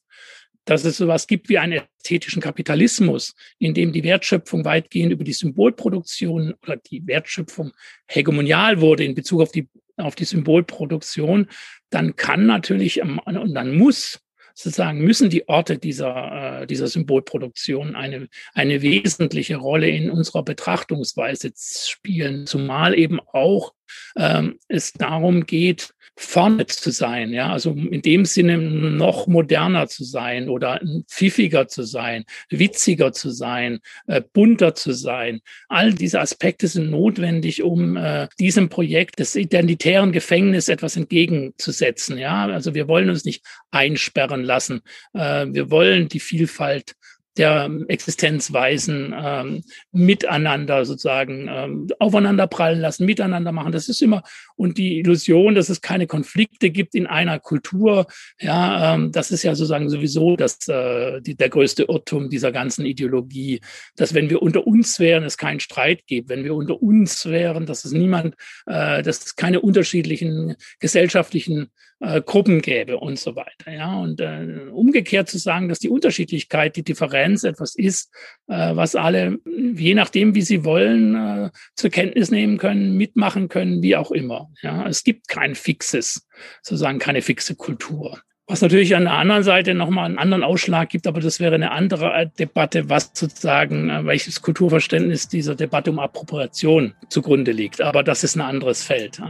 dass 0.71 0.85
es 0.85 0.99
sowas 0.99 1.27
gibt 1.27 1.49
wie 1.49 1.59
einen 1.59 1.83
ästhetischen 1.99 2.41
Kapitalismus, 2.41 3.35
in 3.59 3.75
dem 3.75 3.91
die 3.91 4.05
Wertschöpfung 4.05 4.65
weitgehend 4.65 5.11
über 5.11 5.25
die 5.25 5.33
Symbolproduktion 5.33 6.55
oder 6.63 6.77
die 6.77 7.05
Wertschöpfung 7.09 7.73
hegemonial 8.07 8.81
wurde 8.81 9.03
in 9.03 9.17
Bezug 9.17 9.41
auf 9.41 9.51
die, 9.51 9.69
auf 9.97 10.15
die 10.15 10.25
Symbolproduktion, 10.25 11.49
dann 11.91 12.15
kann 12.15 12.47
natürlich 12.47 13.03
und 13.03 13.53
dann 13.53 13.77
muss 13.77 14.21
sozusagen 14.55 15.01
müssen 15.01 15.29
die 15.29 15.49
Orte 15.49 15.77
dieser, 15.77 16.61
äh, 16.63 16.67
dieser 16.69 16.87
Symbolproduktion 16.87 17.97
eine, 17.97 18.29
eine 18.55 18.81
wesentliche 18.81 19.57
Rolle 19.57 19.89
in 19.89 20.09
unserer 20.09 20.45
Betrachtungsweise 20.45 21.51
spielen, 21.57 22.47
zumal 22.47 22.97
eben 22.97 23.19
auch 23.33 23.75
ähm, 24.17 24.61
es 24.69 24.93
darum 24.93 25.47
geht, 25.47 25.95
vorne 26.23 26.67
zu 26.67 26.91
sein, 26.91 27.33
ja, 27.33 27.51
also 27.51 27.73
in 27.73 28.03
dem 28.03 28.27
Sinne 28.27 28.59
noch 28.59 29.27
moderner 29.27 29.89
zu 29.89 30.05
sein 30.05 30.51
oder 30.51 30.79
pfiffiger 31.09 31.67
zu 31.67 31.83
sein, 31.83 32.25
witziger 32.51 33.13
zu 33.13 33.31
sein, 33.31 33.81
äh, 34.07 34.21
bunter 34.33 34.75
zu 34.75 34.93
sein. 34.93 35.41
All 35.69 35.95
diese 35.95 36.21
Aspekte 36.21 36.69
sind 36.69 36.91
notwendig, 36.91 37.63
um 37.63 37.97
äh, 37.97 38.29
diesem 38.39 38.69
Projekt 38.69 39.19
des 39.19 39.35
identitären 39.35 40.13
Gefängnisses 40.13 40.69
etwas 40.69 40.97
entgegenzusetzen, 40.97 42.19
ja. 42.19 42.47
Also 42.47 42.75
wir 42.75 42.87
wollen 42.87 43.09
uns 43.09 43.25
nicht 43.25 43.43
einsperren 43.71 44.45
lassen. 44.45 44.83
Äh, 45.15 45.47
wir 45.49 45.71
wollen 45.71 46.09
die 46.09 46.21
Vielfalt 46.21 46.97
der 47.37 47.71
Existenzweisen 47.89 49.15
ähm, 49.17 49.63
miteinander 49.93 50.85
sozusagen 50.85 51.49
ähm, 51.49 51.89
aufeinander 51.99 52.47
prallen 52.47 52.81
lassen, 52.81 53.07
miteinander 53.07 53.53
machen. 53.53 53.73
Das 53.73 53.89
ist 53.89 54.03
immer 54.03 54.23
und 54.57 54.79
die 54.79 54.99
Illusion, 54.99 55.55
dass 55.55 55.69
es 55.69 55.81
keine 55.81 56.07
Konflikte 56.07 56.71
gibt 56.71 56.95
in 56.95 57.07
einer 57.07 57.39
Kultur, 57.39 58.07
ja, 58.41 58.95
ähm, 58.95 59.13
das 59.13 59.31
ist 59.31 59.43
ja 59.43 59.55
sozusagen 59.55 59.89
sowieso 59.89 60.37
das 60.37 60.67
äh, 60.69 61.21
die, 61.23 61.37
der 61.37 61.49
größte 61.49 61.85
Irrtum 61.85 62.31
dieser 62.31 62.53
ganzen 62.53 62.85
Ideologie, 62.85 63.61
dass 63.97 64.13
wenn 64.15 64.29
wir 64.29 64.43
unter 64.43 64.67
uns 64.67 64.99
wären, 64.99 65.25
es 65.25 65.39
keinen 65.39 65.61
Streit 65.61 66.07
gibt, 66.07 66.29
wenn 66.29 66.45
wir 66.45 66.55
unter 66.55 66.83
uns 66.83 67.27
wären, 67.27 67.65
dass 67.67 67.85
es 67.85 67.93
niemand, 67.93 68.35
äh, 68.67 69.03
dass 69.03 69.25
es 69.25 69.37
keine 69.37 69.61
unterschiedlichen 69.61 70.57
gesellschaftlichen 70.81 71.71
äh, 72.01 72.23
Gruppen 72.23 72.63
gäbe 72.63 72.99
und 72.99 73.19
so 73.19 73.37
weiter. 73.37 73.71
Ja, 73.71 73.99
und 73.99 74.21
äh, 74.21 74.69
umgekehrt 74.73 75.29
zu 75.29 75.39
sagen, 75.39 75.69
dass 75.69 75.79
die 75.79 75.91
Unterschiedlichkeit, 75.91 76.77
die 76.77 76.83
Differenz 76.83 77.20
etwas 77.45 77.75
ist, 77.75 78.13
äh, 78.49 78.75
was 78.75 78.95
alle, 78.97 79.39
je 79.45 79.95
nachdem, 79.95 80.35
wie 80.35 80.43
sie 80.43 80.65
wollen, 80.65 81.15
äh, 81.15 81.51
zur 81.77 81.91
Kenntnis 81.91 82.31
nehmen 82.31 82.59
können, 82.59 82.97
mitmachen 82.97 83.49
können, 83.49 83.83
wie 83.83 83.97
auch 83.97 84.11
immer. 84.11 84.51
Ja, 84.63 84.87
es 84.87 85.05
gibt 85.05 85.29
kein 85.29 85.55
fixes, 85.55 86.27
sozusagen 86.63 86.99
keine 86.99 87.23
fixe 87.23 87.55
Kultur. 87.57 88.21
Was 88.47 88.63
natürlich 88.63 88.97
an 88.97 89.05
der 89.05 89.13
anderen 89.13 89.45
Seite 89.45 89.75
nochmal 89.75 90.07
einen 90.07 90.19
anderen 90.19 90.43
Ausschlag 90.43 90.89
gibt, 90.89 91.07
aber 91.07 91.21
das 91.21 91.39
wäre 91.39 91.55
eine 91.55 91.71
andere 91.71 92.13
äh, 92.13 92.27
Debatte, 92.39 92.89
was 92.89 93.13
sozusagen, 93.15 94.07
welches 94.07 94.43
Kulturverständnis 94.43 95.29
dieser 95.29 95.55
Debatte 95.55 95.91
um 95.91 96.01
Appropriation 96.01 96.95
zugrunde 97.09 97.53
liegt. 97.53 97.81
Aber 97.81 98.03
das 98.03 98.25
ist 98.25 98.35
ein 98.35 98.41
anderes 98.41 98.83
Feld. 98.83 99.21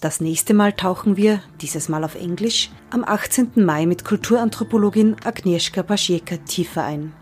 Das 0.00 0.20
nächste 0.20 0.54
Mal 0.54 0.74
tauchen 0.74 1.16
wir, 1.16 1.40
dieses 1.60 1.88
Mal 1.88 2.04
auf 2.04 2.14
Englisch, 2.14 2.70
am 2.90 3.02
18. 3.02 3.50
Mai 3.56 3.84
mit 3.84 4.04
Kulturanthropologin 4.04 5.16
Agnieszka 5.24 5.82
Pasieka 5.82 6.36
tiefer 6.36 6.84
ein. 6.84 7.12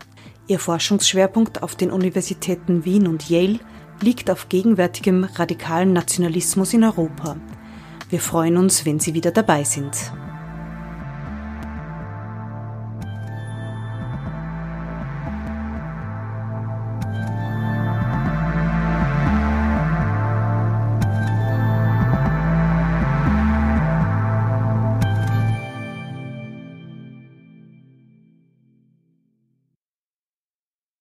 Ihr 0.45 0.59
Forschungsschwerpunkt 0.59 1.63
auf 1.63 1.75
den 1.75 1.89
Universitäten 1.89 2.85
Wien 2.85 3.07
und 3.07 3.29
Yale 3.29 3.59
liegt 3.99 4.29
auf 4.29 4.47
gegenwärtigem 4.47 5.23
radikalen 5.23 5.91
Nationalismus 5.91 6.73
in 6.73 6.83
Europa. 6.83 7.37
Wir 8.11 8.19
freuen 8.19 8.57
uns, 8.57 8.85
wenn 8.85 8.99
Sie 8.99 9.15
wieder 9.15 9.31
dabei 9.31 9.63
sind. 9.63 10.11